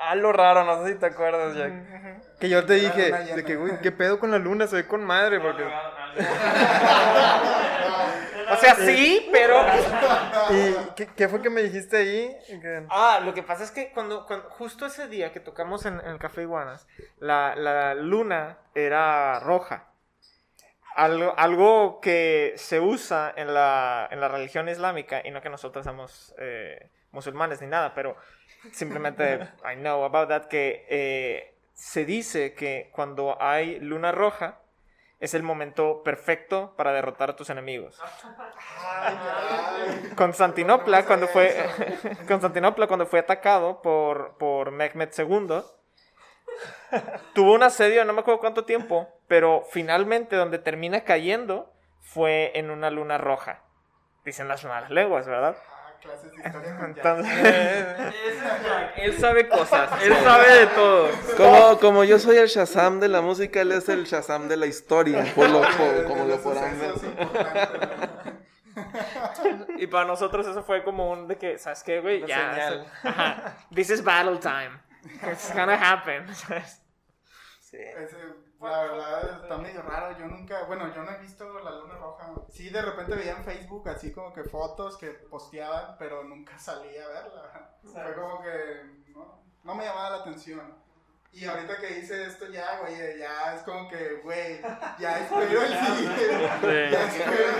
[0.00, 2.38] halo raro, no sé si te acuerdas, Jack.
[2.38, 4.68] Que yo te La dije, de que, güey, ¿qué pedo con la luna?
[4.68, 5.64] Se ve con madre, porque...
[8.50, 9.60] O sea, sí, pero...
[10.50, 12.36] ¿Y qué, qué fue que me dijiste ahí?
[12.90, 16.06] Ah, lo que pasa es que cuando, cuando- justo ese día que tocamos en, en
[16.06, 16.86] el Café Iguanas,
[17.18, 19.84] la, la luna era roja.
[20.94, 25.84] Algo, algo que se usa en la, en la religión islámica, y no que nosotros
[25.84, 28.16] somos eh, musulmanes ni nada, pero
[28.72, 29.34] simplemente
[29.72, 34.58] I know about that, que eh, se dice que cuando hay luna roja
[35.20, 38.00] es el momento perfecto para derrotar a tus enemigos.
[40.14, 41.54] Constantinopla cuando fue
[42.28, 45.62] Constantinopla cuando fue atacado por por Mehmed II
[47.34, 52.70] tuvo un asedio no me acuerdo cuánto tiempo pero finalmente donde termina cayendo fue en
[52.70, 53.62] una luna roja.
[54.24, 55.56] Dicen las malas lenguas verdad
[56.00, 57.04] clases de historia con Jack.
[57.04, 58.14] entonces
[58.96, 61.08] Él sabe cosas, él sabe de todo.
[61.36, 64.66] Como, como yo soy el Shazam de la música, él es el Shazam de la
[64.66, 66.94] historia, por lo, por- como lo podrán ver.
[69.78, 73.90] y para nosotros eso fue como un de que sabes qué güey ya ajá, this
[73.90, 74.70] is battle time.
[75.30, 76.82] It's gonna happen ¿sabes?
[77.72, 77.94] Ese,
[78.60, 80.18] la verdad está medio raro.
[80.18, 82.32] Yo nunca, bueno, yo no he visto la luna roja.
[82.50, 86.96] Sí, de repente veía en Facebook así como que fotos que posteaban, pero nunca salí
[86.96, 87.76] a verla.
[87.82, 90.88] Fue como que no, no me llamaba la atención.
[91.30, 94.60] Y ahorita que hice esto ya, güey, ya es como que, güey,
[94.98, 96.90] ya espero el siguiente.
[96.90, 97.52] Ya espero,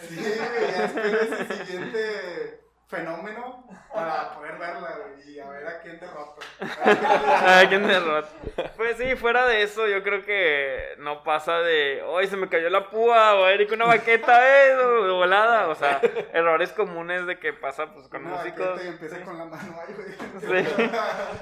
[0.00, 5.98] sí, güey, ya espero ese siguiente fenómeno para poder verla, y a ver a quién
[5.98, 6.36] derroto.
[6.84, 8.28] A ver quién derrota.
[8.76, 12.70] Pues sí, fuera de eso, yo creo que no pasa de, hoy se me cayó
[12.70, 15.68] la púa, o Eric una baqueta, eh, de volada.
[15.68, 16.00] O sea,
[16.32, 18.84] errores comunes de que pasa pues con Una músicos.
[18.84, 20.64] y empieza con la mano ahí, güey.
[20.64, 20.70] Sí.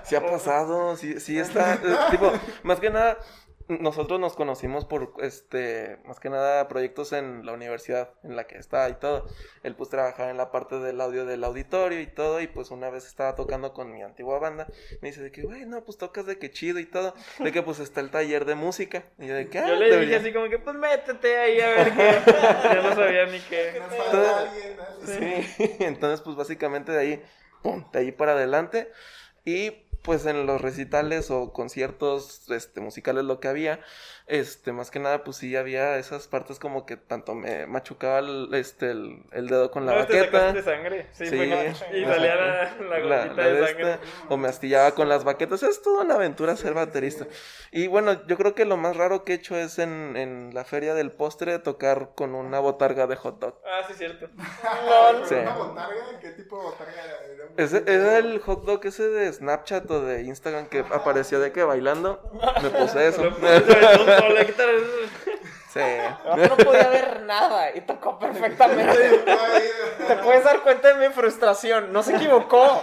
[0.05, 1.78] Sí ha pasado, sí, sí está,
[2.11, 2.32] tipo,
[2.62, 3.16] más que nada,
[3.68, 8.58] nosotros nos conocimos por, este, más que nada, proyectos en la universidad en la que
[8.58, 9.26] estaba y todo.
[9.62, 12.90] Él pues trabajaba en la parte del audio del auditorio y todo, y pues una
[12.90, 14.66] vez estaba tocando con mi antigua banda,
[15.00, 17.62] me dice de que, güey, no, pues tocas de que chido y todo, de que
[17.62, 19.04] pues está el taller de música.
[19.18, 21.60] Y yo de que, ah, Yo le dije debería- así como que, pues métete ahí
[21.60, 22.14] a ver qué.
[22.74, 23.80] Yo no sabía ni qué.
[24.12, 25.46] Alguien.
[25.56, 27.22] Sí, entonces pues básicamente de ahí,
[27.62, 28.90] pum, de ahí para adelante.
[29.46, 33.80] Y pues en los recitales o conciertos este, musicales lo que había,
[34.26, 38.48] este, más que nada pues sí había esas partes como que tanto me machucaba el,
[38.54, 40.38] este, el, el dedo con la No, te baqueta.
[40.48, 41.06] sacaste sangre.
[41.12, 41.36] Sí, Sí.
[41.36, 41.62] fue como-
[41.98, 43.90] y salía la, la la- gotita la de de sangre.
[43.92, 44.00] esta,
[44.30, 45.62] o me astillaba con las baquetas.
[45.62, 47.26] Es toda una aventura ser baterista.
[47.70, 50.64] Y bueno, yo creo que lo más raro que he hecho es en, en la
[50.64, 53.60] feria del postre tocar con una botarga de hot dog.
[53.66, 54.28] Ah, sí, cierto.
[54.62, 55.34] ¿Pero Sí.
[55.34, 56.18] ¿Una botarga?
[56.20, 57.34] ¿Qué tipo de botarga era?
[57.34, 61.38] ¿Era un- Ese, era el hot dog ese de Snapchat o de Instagram que aparecía
[61.38, 62.22] de que bailando.
[62.62, 63.22] Me puse eso.
[65.72, 65.80] Sí.
[66.24, 69.24] No, no podía ver nada y tocó perfectamente.
[70.06, 71.92] Te puedes dar cuenta de mi frustración.
[71.92, 72.82] No se equivocó.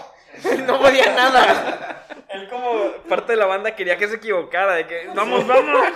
[0.65, 2.05] No podía nada.
[2.29, 5.87] Él como parte de la banda quería que se equivocara, de que vamos, vamos.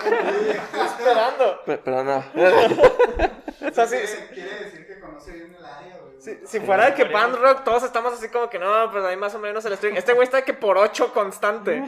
[0.85, 1.61] Esperando.
[1.65, 2.17] Pero, pero no.
[2.17, 3.97] O sea, si,
[4.33, 6.15] Quiere decir que conoce bien el área, güey.
[6.21, 9.15] si- si fuera de que band rock, todos estamos así como que no, pues ahí
[9.17, 9.95] más o menos el estoy.
[9.97, 11.83] Este güey está de que por ocho constante.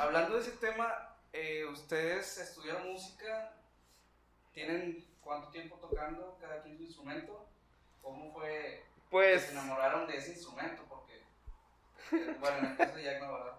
[0.00, 0.92] Hablando de ese tema,
[1.36, 3.52] eh, ¿ustedes estudiaron música?
[4.52, 7.46] ¿Tienen cuánto tiempo tocando cada quien su instrumento?
[8.02, 10.82] ¿Cómo fue que Pues, se enamoraron de ese instrumento?
[10.88, 13.52] Porque, eh, bueno, en el caso de Jack no, ¿verdad?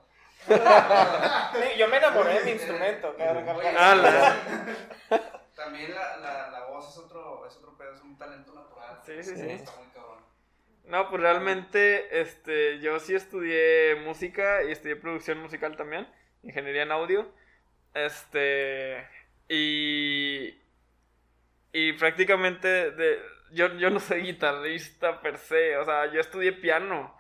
[1.78, 4.36] Yo me enamoré de mi instrumento, la-
[5.56, 9.00] También la, la, la voz es otro, es otro pedo, es un talento natural.
[9.06, 9.50] Sí, sí, sí.
[9.50, 10.20] Está muy cabrón.
[10.86, 16.08] no, pues realmente, este, yo sí estudié música y estudié producción musical también,
[16.44, 17.28] ingeniería en audio.
[17.94, 19.08] Este,
[19.50, 20.54] y,
[21.72, 23.20] y prácticamente, de,
[23.52, 27.16] yo, yo no soy guitarrista per se, o sea, yo estudié piano.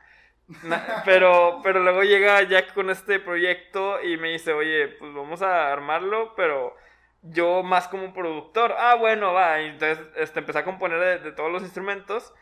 [0.63, 5.41] Na- pero, pero luego llega Jack con este proyecto y me dice, oye, pues vamos
[5.41, 6.75] a armarlo, pero
[7.23, 8.75] yo más como productor.
[8.77, 9.61] Ah, bueno, va.
[9.61, 12.33] Y entonces este, empecé a componer de, de todos los instrumentos.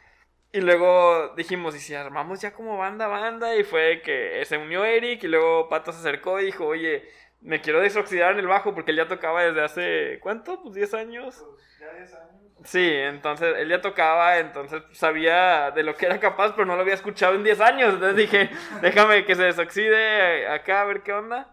[0.52, 3.56] Y luego dijimos, ¿y si armamos ya como banda, banda?
[3.58, 7.04] Y fue que se unió Eric y luego Pato se acercó y dijo, oye,
[7.46, 10.62] me quiero desoxidar en el bajo porque él ya tocaba desde hace, ¿cuánto?
[10.64, 11.46] Pues 10 años.
[11.80, 12.36] Ya 10 años.
[12.64, 16.82] Sí, entonces él ya tocaba, entonces sabía de lo que era capaz, pero no lo
[16.82, 17.94] había escuchado en 10 años.
[17.94, 18.50] Entonces dije,
[18.82, 21.52] déjame que se desoxide acá a ver qué onda.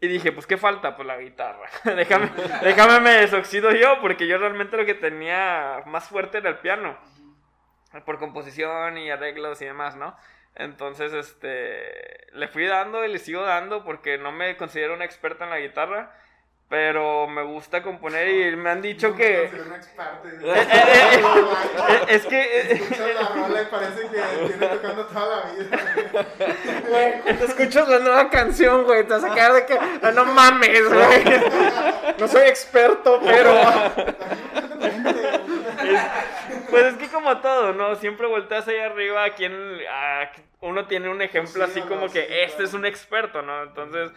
[0.00, 1.68] Y dije, pues qué falta, pues la guitarra.
[1.84, 2.30] déjame,
[2.62, 6.96] déjame me desoxido yo, porque yo realmente lo que tenía más fuerte era el piano.
[8.04, 10.16] Por composición y arreglos y demás, ¿no?
[10.56, 15.44] Entonces, este, le fui dando y le sigo dando porque no me considero un experto
[15.44, 16.12] en la guitarra,
[16.68, 19.44] pero me gusta componer y me han dicho que...
[19.44, 19.50] Eh,
[22.08, 22.72] es que...
[22.72, 24.08] Escuchas la rola y parece que
[24.48, 25.78] tiene tocando toda la vida.
[26.88, 29.04] Güey, te escuchas la nueva canción, güey.
[29.06, 29.74] Te vas a quedar de que.
[29.78, 31.24] "Ah, No mames, güey.
[32.18, 33.52] No soy experto, pero.
[36.70, 37.94] Pues es que como todo, ¿no?
[37.96, 39.52] Siempre volteas ahí arriba a quien...
[39.90, 43.42] a- uno tiene un ejemplo Sí, así no, como sí, que este es un experto,
[43.42, 43.62] ¿no?
[43.62, 44.10] Entonces...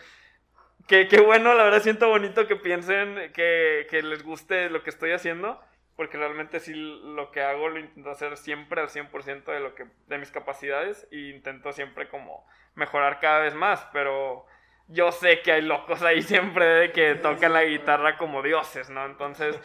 [0.88, 4.90] Qué, qué bueno, la verdad siento bonito que piensen que, que les guste lo que
[4.90, 5.62] estoy haciendo,
[5.96, 9.86] porque realmente sí lo que hago lo intento hacer siempre al 100% de, lo que,
[10.08, 12.44] de mis capacidades e intento siempre como
[12.74, 14.48] mejorar cada vez más, pero
[14.88, 19.06] yo sé que hay locos ahí siempre de que tocan la guitarra como dioses, ¿no?
[19.06, 19.60] Entonces,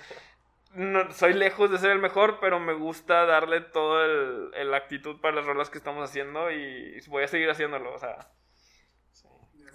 [0.75, 5.21] no, soy lejos de ser el mejor, pero me gusta darle todo el, el actitud
[5.21, 8.31] para las rolas que estamos haciendo y voy a seguir haciéndolo, o sea...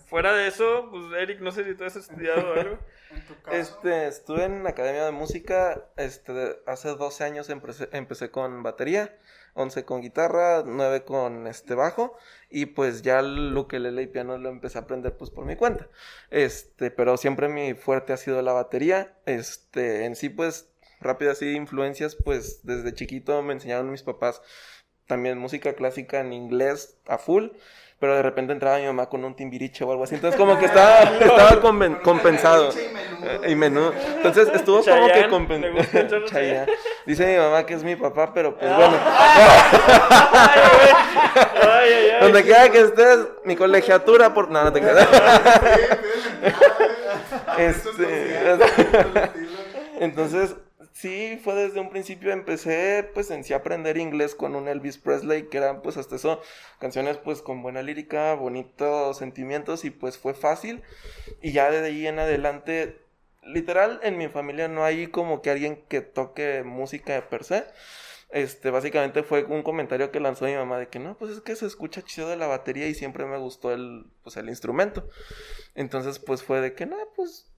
[0.10, 2.80] Fuera de eso, pues Eric, no sé si tú has estudiado algo.
[3.12, 3.58] En tu caso.
[3.58, 9.18] Este, estuve en la Academia de Música, este, hace 12 años empecé, empecé con batería,
[9.56, 12.16] 11 con guitarra, 9 con este bajo,
[12.52, 15.88] y pues ya lo que y piano lo empecé a aprender pues por mi cuenta.
[16.30, 20.70] Este, pero siempre mi fuerte ha sido la batería, este, en sí pues,
[21.00, 24.41] rápido así influencias, pues desde chiquito me enseñaron mis papás
[25.08, 27.47] también música clásica en inglés a full.
[28.00, 30.16] Pero de repente entraba mi mamá con un timbiriche o algo así.
[30.16, 31.60] Entonces como que estaba, estaba
[32.02, 32.70] compensado.
[33.45, 33.91] Y menú.
[34.16, 36.66] Entonces estuvo como que Chayanne, ¿le compensado.
[37.06, 38.78] Dice mi mamá que es mi papá, pero pues Ah.
[38.78, 38.97] bueno.
[41.62, 42.22] Ay, ay, ay.
[42.22, 44.50] Donde quiera que estés, mi colegiatura por.
[44.50, 44.88] No, no te es
[47.58, 48.56] Este.
[50.00, 50.56] Entonces,
[51.00, 55.47] sí, fue desde un principio empecé pues en sí aprender inglés con un Elvis Presley,
[55.47, 56.41] que eran pues hasta eso
[56.80, 60.84] canciones pues con buena lírica, bonitos sentimientos y pues fue fácil.
[61.41, 63.00] Y ya de ahí en adelante,
[63.43, 67.66] literal en mi familia no hay como que alguien que toque música per se.
[68.30, 71.56] Este, básicamente fue un comentario que lanzó mi mamá de que no, pues es que
[71.56, 75.10] se escucha chido de la batería y siempre me gustó el, pues el instrumento.
[75.76, 77.50] Entonces, pues fue de que no, pues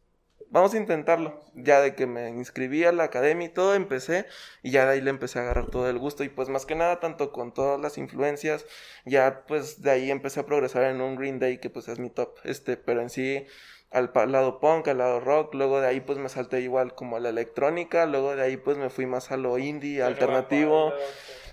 [0.51, 1.41] vamos a intentarlo.
[1.55, 4.27] Ya de que me inscribí a la academia y todo, empecé
[4.61, 6.75] y ya de ahí le empecé a agarrar todo el gusto y pues más que
[6.75, 8.65] nada tanto con todas las influencias,
[9.05, 12.09] ya pues de ahí empecé a progresar en un Green Day que pues es mi
[12.09, 13.47] top, este, pero en sí
[13.89, 17.19] al lado punk, al lado rock, luego de ahí pues me salté igual como a
[17.19, 20.93] la electrónica, luego de ahí pues me fui más a lo indie, alternativo.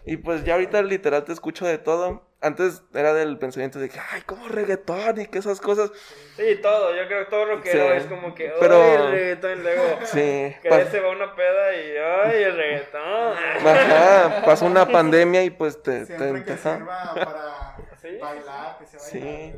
[0.06, 2.27] Y pues ya ahorita literal te escucho de todo.
[2.40, 5.90] Antes era del pensamiento de que, ay, como reggaetón y que esas cosas.
[6.36, 6.94] Sí, todo.
[6.94, 7.96] Yo creo que todo rockero Sí.
[7.96, 9.58] es como que, Pero- ay, el reggaetón.
[9.58, 10.54] Y luego, Sí.
[10.62, 13.34] que pas- se va una peda y, ay, el reggaetón.
[13.66, 16.06] Ajá, pasó una pandemia y pues te...
[16.06, 16.76] te- Siempre que ajá.
[16.76, 18.18] sirva para Sí.
[18.20, 19.52] bailar, que se Sí.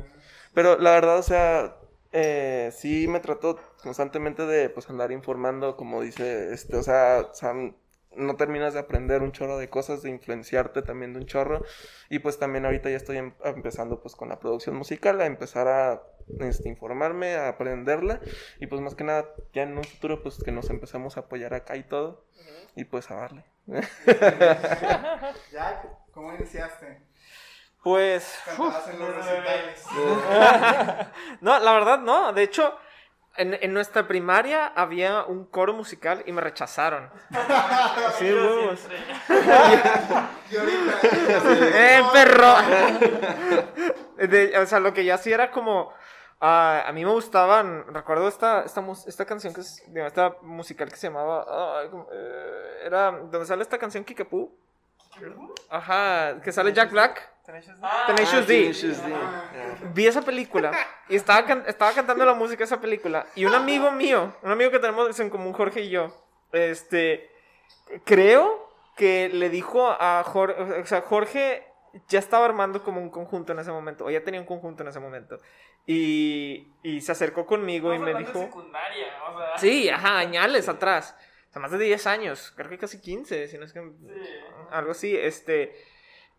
[0.53, 1.75] Pero la verdad, o sea,
[2.11, 7.33] eh, sí me trato constantemente de pues andar informando, como dice, este, o sea, o
[7.33, 7.53] sea,
[8.15, 11.63] no terminas de aprender un chorro de cosas, de influenciarte también de un chorro.
[12.09, 15.67] Y pues también ahorita ya estoy em- empezando pues con la producción musical, a empezar
[15.67, 16.01] a
[16.39, 18.19] este, informarme, a aprenderla.
[18.59, 21.53] Y pues más que nada, ya en un futuro pues que nos empecemos a apoyar
[21.53, 22.25] acá y todo.
[22.75, 23.45] Y pues a darle.
[25.51, 27.01] Jack, ¿cómo iniciaste?
[27.83, 28.39] Pues.
[28.45, 29.85] Cantabas en los recitales.
[31.41, 32.31] No, la verdad no.
[32.33, 32.77] De hecho,
[33.37, 37.09] en, en nuestra primaria había un coro musical y me rechazaron.
[38.19, 38.79] Sí, huevos.
[41.73, 42.53] ¡Eh, perro!
[44.17, 45.93] De- o sea, lo que yo hacía era como.
[46.39, 47.85] ah, a mí me gustaban.
[47.93, 49.81] Recuerdo esta, esta, mus- esta canción que es.
[49.87, 51.45] digo, esta musical que se llamaba.
[52.11, 53.11] Eh, era.
[53.11, 54.51] donde sale esta canción Kikapoo.
[55.69, 57.30] Ajá, que sale Jack Black.
[58.07, 58.73] Tenacious D.
[59.93, 60.71] Vi esa película
[61.09, 63.25] y estaba, can- estaba cantando la música de esa película.
[63.35, 66.15] Y un amigo mío, un amigo que tenemos en común, Jorge y yo,
[66.51, 67.29] este,
[68.05, 71.65] creo que le dijo a Jorge, o sea, Jorge
[72.07, 74.89] ya estaba armando como un conjunto en ese momento, o ya tenía un conjunto en
[74.89, 75.39] ese momento.
[75.87, 78.39] Y, y se acercó conmigo y me dijo...
[78.39, 79.57] secundaria, o sea.
[79.57, 81.15] Sí, ajá, añales atrás.
[81.49, 83.81] O sea, más de 10 años, creo que casi 15, si no es que...
[84.69, 85.75] Algo así, este...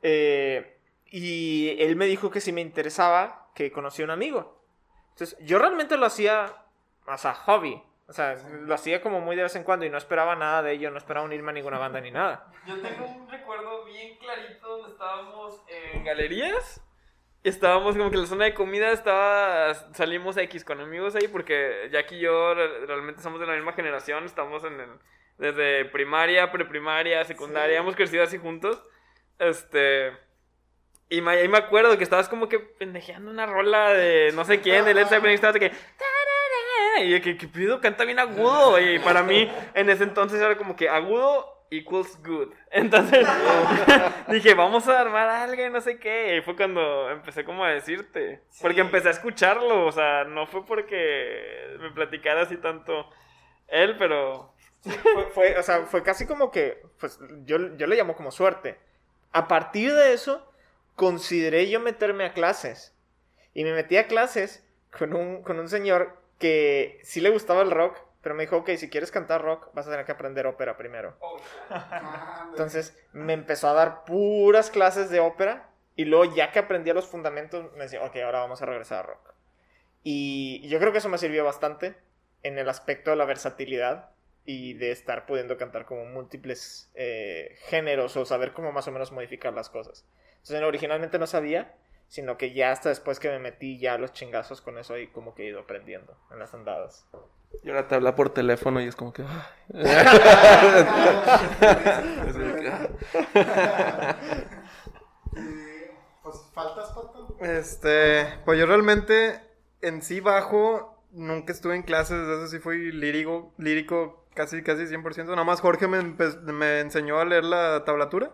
[0.01, 0.79] eh,
[1.13, 4.61] y él me dijo que si me interesaba, que conocía un amigo.
[5.11, 6.53] Entonces, yo realmente lo hacía,
[7.07, 7.81] o sea, hobby.
[8.09, 10.73] O sea, lo hacía como muy de vez en cuando y no esperaba nada de
[10.73, 12.51] ello, no esperaba unirme a ninguna banda ni nada.
[12.67, 16.83] Yo tengo un recuerdo bien clarito donde estábamos en galerías.
[17.45, 19.75] Estábamos como que en la zona de comida estaba.
[19.95, 23.73] Salimos X con amigos ahí porque Jack y yo re- realmente somos de la misma
[23.73, 24.25] generación.
[24.25, 24.91] Estamos en el.
[25.39, 27.79] Desde primaria, preprimaria, secundaria.
[27.79, 28.83] Hemos crecido así juntos.
[29.39, 30.13] Este.
[31.09, 34.61] Y me, ahí me acuerdo que estabas como que pendejeando una rola de no sé
[34.61, 35.33] quién, de Led Zeppelin.
[35.33, 35.73] y Estabas que.
[37.01, 38.79] Y yo, que, que pido canta bien agudo.
[38.81, 42.53] Y para mí, en ese entonces era como que agudo equals good.
[42.71, 43.27] Entonces
[44.29, 46.37] dije, vamos a armar algo y no sé qué.
[46.37, 48.43] Y fue cuando empecé como a decirte.
[48.61, 49.87] Porque empecé a escucharlo.
[49.87, 53.09] O sea, no fue porque me platicara así tanto
[53.69, 54.53] él, pero.
[54.83, 58.79] Fue, fue- o sea, fue casi como que, pues yo, yo le llamo como suerte.
[59.33, 60.52] A partir de eso,
[60.97, 62.95] consideré yo meterme a clases.
[63.55, 64.65] Y me metí a clases
[64.97, 68.71] con un, con un señor que sí le gustaba el rock, pero me dijo, ok,
[68.77, 71.17] si quieres cantar rock, vas a tener que aprender ópera primero.
[71.71, 76.95] Ah, Entonces me empezó a dar puras clases de ópera y luego ya que aprendía
[76.95, 79.35] los fundamentos me decía, ok, ahora vamos a regresar a rock.
[80.03, 81.95] Y yo creo que eso me sirvió bastante
[82.43, 84.11] en el aspecto de la versatilidad
[84.45, 89.13] y de estar pudiendo cantar como múltiples eh, géneros o saber cómo más o menos
[89.13, 90.05] modificar las cosas.
[90.43, 91.75] Entonces originalmente no sabía,
[92.09, 95.07] sino que ya hasta después que me metí ya a los chingazos con eso y
[95.07, 97.07] como que he ido aprendiendo en las andadas.
[97.63, 99.23] Y ahora te habla por teléfono y es como que...
[99.23, 99.51] ah.
[105.35, 105.41] Y,
[106.23, 107.37] pues, ¿faltas, Pato?
[107.41, 109.41] Este, pues yo realmente
[109.81, 115.29] en sí bajo, nunca estuve en clases, eso sí fui lírico, lírico casi, casi 100%.
[115.29, 118.33] Nada más Jorge me, me enseñó a leer la tablatura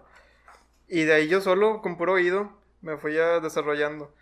[0.88, 4.14] y de ahí yo solo, con puro oído, me fui ya desarrollando.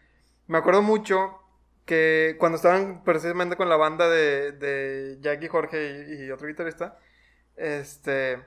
[0.47, 1.41] Me acuerdo mucho
[1.85, 6.49] que cuando estaban precisamente con la banda de, de Jack y Jorge y, y otro
[6.49, 6.99] guitarrista,
[7.57, 8.43] este,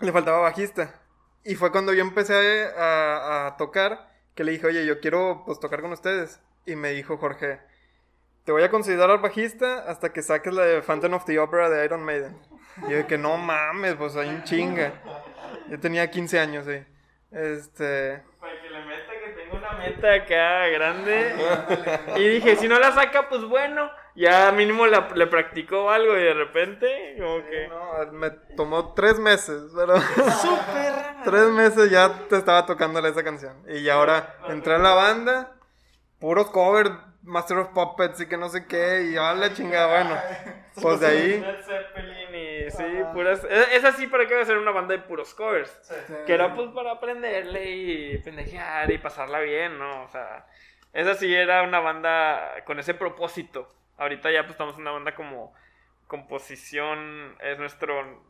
[0.00, 1.00] le faltaba bajista.
[1.44, 5.58] Y fue cuando yo empecé a, a tocar que le dije, oye, yo quiero pues
[5.60, 6.40] tocar con ustedes.
[6.66, 7.60] Y me dijo Jorge,
[8.44, 11.84] te voy a considerar bajista hasta que saques la de Phantom of the Opera de
[11.84, 12.36] Iron Maiden.
[12.88, 14.92] Y yo que no mames, pues hay un chinga.
[15.68, 16.84] Yo tenía 15 años, sí.
[17.32, 18.22] Este.
[18.40, 21.34] Para que le meta que tengo una meta acá grande.
[22.16, 23.90] y dije, si no la saca, pues bueno.
[24.14, 27.68] Ya mínimo la- le practicó algo y de repente, como que.
[27.68, 29.94] No, me tomó tres meses, pero.
[31.24, 33.54] tres meses ya te estaba tocándole esa canción.
[33.68, 35.52] Y ahora entré a la banda,
[36.18, 36.90] puros covers,
[37.22, 40.20] Master of Puppets y que no sé qué, y ya la chingada, bueno.
[40.82, 41.44] Pues de ahí.
[42.76, 43.44] Sí, puras.
[43.44, 45.70] Es, así para que va a ser una banda de puros covers.
[46.26, 50.04] Que era pues para aprenderle y pendejear y pasarla bien, ¿no?
[50.04, 50.46] O sea,
[50.92, 53.68] esa sí era una banda con ese propósito.
[53.96, 55.54] Ahorita ya pues estamos en una banda como
[56.06, 58.22] composición es nuestro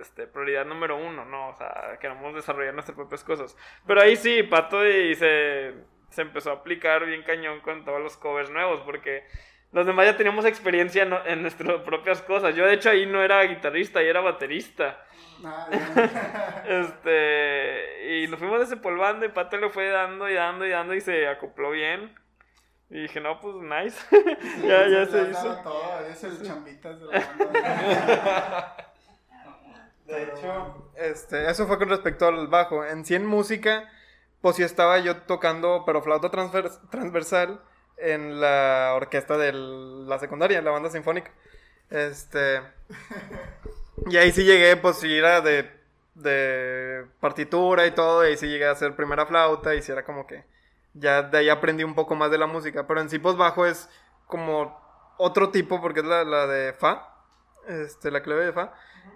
[0.00, 1.48] este, prioridad número uno, ¿no?
[1.48, 3.56] O sea, queremos desarrollar nuestras propias cosas.
[3.86, 5.72] Pero ahí sí, Pato y se,
[6.10, 9.24] se empezó a aplicar bien cañón con todos los covers nuevos porque
[9.74, 12.54] los demás ya teníamos experiencia en nuestras propias cosas.
[12.54, 15.04] Yo de hecho ahí no era guitarrista, ahí era baterista.
[15.44, 15.68] Ah.
[16.66, 21.00] Este, y nos fuimos desempolvando y Pato le fue dando y dando y dando y
[21.00, 22.14] se acopló bien.
[22.88, 23.98] Y dije, no, pues nice.
[24.66, 25.56] ya, ya se hizo.
[25.62, 28.76] todo, es el chambitas de la banda.
[30.06, 32.84] De hecho, este, eso fue con respecto al bajo.
[32.84, 33.90] En sí en música,
[34.40, 37.60] pues sí estaba yo tocando, pero flauta transvers- transversal
[37.98, 41.32] en la orquesta de la secundaria, la banda sinfónica.
[41.90, 42.62] Este.
[44.10, 45.70] Y ahí sí llegué, pues sí era de,
[46.14, 50.04] de partitura y todo, y ahí sí llegué a hacer primera flauta, y sí era
[50.04, 50.44] como que.
[50.94, 52.86] Ya de ahí aprendí un poco más de la música.
[52.86, 53.88] Pero en sí, pues bajo es
[54.26, 54.78] como
[55.18, 57.08] otro tipo, porque es la, la de Fa,
[57.68, 58.74] este, la clave de Fa.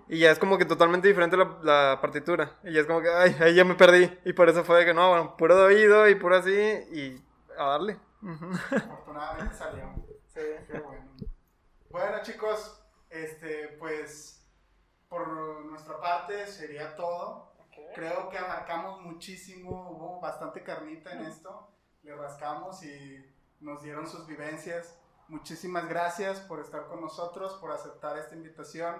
[0.09, 2.53] Y ya es como que totalmente diferente la, la partitura.
[2.65, 4.11] Y ya es como que, ay, ahí ya me perdí.
[4.25, 6.53] Y por eso fue de que no, bueno, puro de oído y puro así.
[6.53, 7.23] Y
[7.59, 7.99] a darle.
[8.71, 9.95] Afortunadamente salió.
[10.27, 11.07] Sí, qué bueno.
[11.91, 14.47] Bueno, chicos, este, pues
[15.09, 17.49] por nuestra parte sería todo.
[17.95, 21.71] Creo que abarcamos muchísimo, hubo bastante carnita en esto.
[22.03, 23.25] Le rascamos y
[23.61, 24.99] nos dieron sus vivencias.
[25.29, 28.97] Muchísimas gracias por estar con nosotros, por aceptar esta invitación.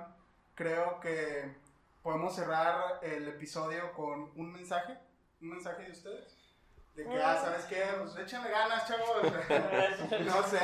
[0.55, 1.57] Creo que
[2.03, 4.99] podemos cerrar el episodio con un mensaje,
[5.41, 6.38] un mensaje de ustedes.
[6.99, 7.85] De que, ah, ¿sabes qué?
[7.97, 9.23] Pues échenle ganas, chavos.
[10.27, 10.59] no sé,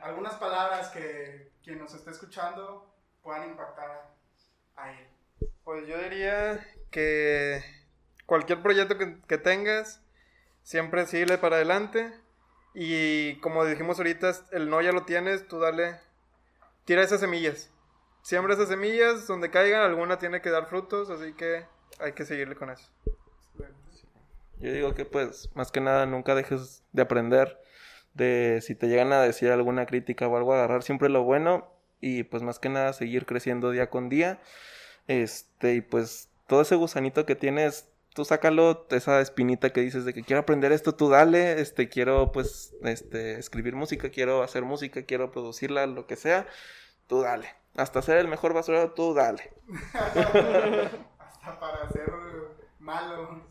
[0.00, 4.14] algunas palabras que quien nos esté escuchando puedan impactar
[4.76, 5.08] a él.
[5.64, 7.64] Pues yo diría que
[8.26, 10.00] cualquier proyecto que, que tengas,
[10.62, 12.12] siempre sigue para adelante.
[12.72, 15.98] Y como dijimos ahorita, el no ya lo tienes, tú dale,
[16.84, 17.72] tira esas semillas.
[18.22, 21.66] Siembra esas semillas, donde caigan, alguna tiene que dar frutos, así que
[21.98, 22.88] hay que seguirle con eso.
[24.60, 27.60] Yo digo que pues más que nada nunca dejes de aprender,
[28.14, 32.24] de si te llegan a decir alguna crítica o algo, agarrar siempre lo bueno y
[32.24, 34.40] pues más que nada seguir creciendo día con día.
[35.06, 40.12] Este, y pues todo ese gusanito que tienes, tú sácalo, esa espinita que dices de
[40.12, 45.04] que quiero aprender esto, tú dale, este, quiero pues, este, escribir música, quiero hacer música,
[45.04, 46.46] quiero producirla, lo que sea,
[47.06, 47.48] tú dale.
[47.76, 49.52] Hasta ser el mejor basurero, tú dale.
[49.94, 52.10] Hasta para ser
[52.80, 53.44] malo.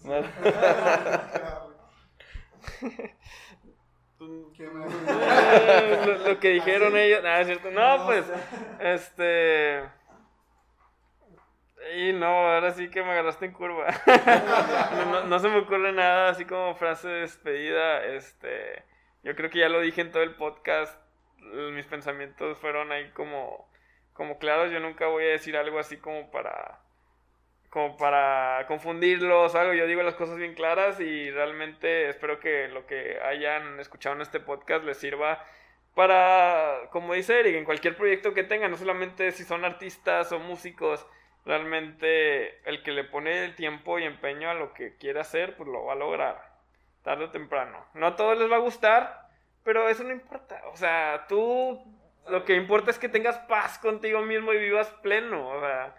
[4.55, 4.91] ¿Qué más?
[6.07, 7.23] Lo, lo que dijeron ellos.
[7.23, 7.71] Nada, es cierto.
[7.71, 8.25] No, pues.
[8.79, 9.83] Este.
[11.95, 13.87] Y no, ahora sí que me agarraste en curva.
[14.91, 18.03] no, no- no se me ocurre nada así como frase de despedida.
[18.05, 18.83] Este.
[19.23, 20.99] Yo creo que ya lo dije en todo el podcast.
[21.73, 23.69] Mis pensamientos fueron ahí como.
[24.13, 24.71] Como claros.
[24.71, 26.81] Yo nunca voy a decir algo así como para
[27.69, 29.73] como para confundirlos o algo.
[29.73, 34.21] Yo digo las cosas bien claras y realmente espero que lo que hayan escuchado en
[34.21, 35.43] este podcast les sirva
[35.95, 40.39] para, como dice Eric, en cualquier proyecto que tengan, no solamente si son artistas o
[40.39, 41.05] músicos,
[41.45, 45.67] realmente el que le pone el tiempo y empeño a lo que quiere hacer, pues
[45.67, 46.53] lo va a lograr,
[47.03, 47.85] tarde o temprano.
[47.93, 49.29] No a todos les va a gustar,
[49.63, 50.61] pero eso no importa.
[50.71, 51.83] O sea, tú,
[52.29, 55.95] lo que importa es que tengas paz contigo mismo y vivas pleno, o sea...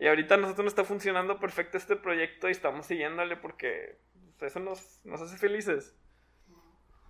[0.00, 3.98] Y ahorita a nosotros nos está funcionando perfecto este proyecto y estamos siguiéndole porque
[4.38, 5.94] pues, eso nos, nos hace felices.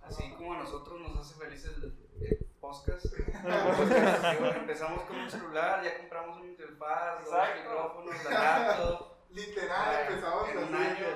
[0.01, 3.05] Así como a nosotros nos hace felices el, podcast.
[4.57, 9.07] Empezamos con un celular, ya compramos un interfaz, dos micrófonos, la laptop.
[9.29, 11.07] Literal, empezamos en un año.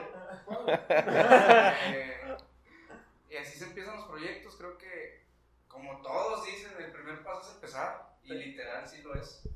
[1.93, 2.37] Eh,
[3.29, 4.55] y así se empiezan los proyectos.
[4.55, 5.25] Creo que,
[5.67, 8.15] como todos dicen, el primer paso es empezar.
[8.23, 9.47] Y literal, sí lo es.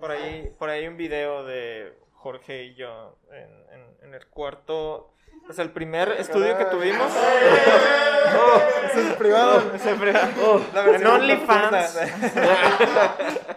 [0.00, 4.26] Por ahí, por ahí hay un video de Jorge y yo en, en- en el
[4.28, 5.12] cuarto.
[5.48, 7.12] Es el primer estudio que tuvimos.
[8.84, 9.72] Ese es privado.
[9.74, 10.28] Ese privado.
[10.44, 10.60] Oh,
[10.94, 11.98] En OnlyFans.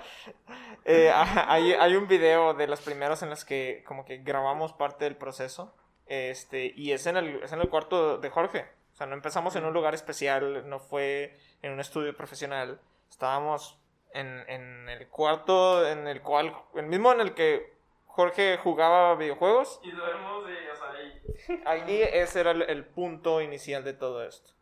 [0.85, 5.05] Eh, hay, hay un video de los primeros en los que como que grabamos parte
[5.05, 5.75] del proceso.
[6.07, 8.65] Este, y es en el, es en el cuarto de Jorge.
[8.93, 12.79] O sea, no empezamos en un lugar especial, no fue en un estudio profesional.
[13.07, 13.79] Estábamos
[14.13, 17.73] en, en el cuarto en el cual, el mismo en el que
[18.05, 19.79] Jorge jugaba videojuegos.
[19.83, 20.57] Y duermos de
[20.97, 21.61] ahí.
[21.65, 24.53] Ahí ese era el, el punto inicial de todo esto.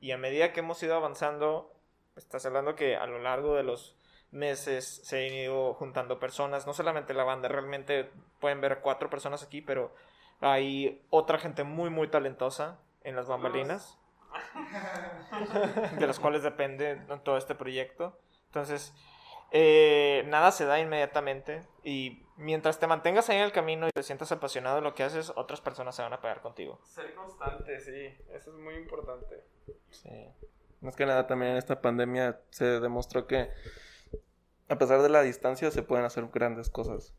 [0.00, 1.72] Y a medida que hemos ido avanzando,
[2.16, 3.96] estás hablando que a lo largo de los
[4.30, 8.10] meses se han ido juntando personas, no solamente la banda, realmente
[8.40, 9.94] pueden ver cuatro personas aquí, pero
[10.40, 13.98] hay otra gente muy, muy talentosa en las bambalinas,
[15.98, 18.18] de las cuales depende todo este proyecto.
[18.46, 18.92] Entonces,
[19.52, 24.02] eh, nada se da inmediatamente y mientras te mantengas ahí en el camino y te
[24.02, 26.80] sientas apasionado de lo que haces, otras personas se van a pegar contigo.
[26.84, 28.16] Ser constante, sí.
[28.30, 29.44] Eso es muy importante.
[29.90, 30.28] Sí.
[30.80, 33.50] Más que nada también en esta pandemia se demostró que
[34.68, 37.14] a pesar de la distancia se pueden hacer grandes cosas.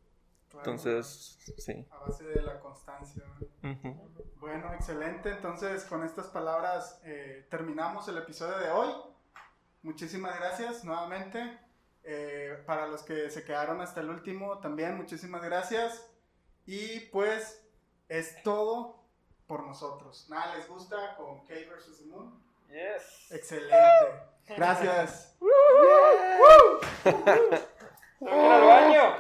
[0.54, 1.86] Entonces, sí.
[1.92, 3.24] A base de la constancia.
[4.36, 5.30] Bueno, excelente.
[5.30, 8.94] Entonces, con estas palabras eh, terminamos el episodio de hoy.
[9.88, 11.58] Muchísimas gracias nuevamente.
[12.04, 16.06] Eh, para los que se quedaron hasta el último, también muchísimas gracias.
[16.66, 17.66] Y pues
[18.10, 19.02] es todo
[19.48, 20.28] por nosotros.
[20.30, 22.00] Nada, ¿les gusta con K vs.
[22.00, 22.38] The Moon?
[22.68, 23.32] Yes.
[23.32, 23.78] Excelente.
[24.58, 25.38] Gracias.
[28.20, 29.16] ¡Tengo que ir al baño!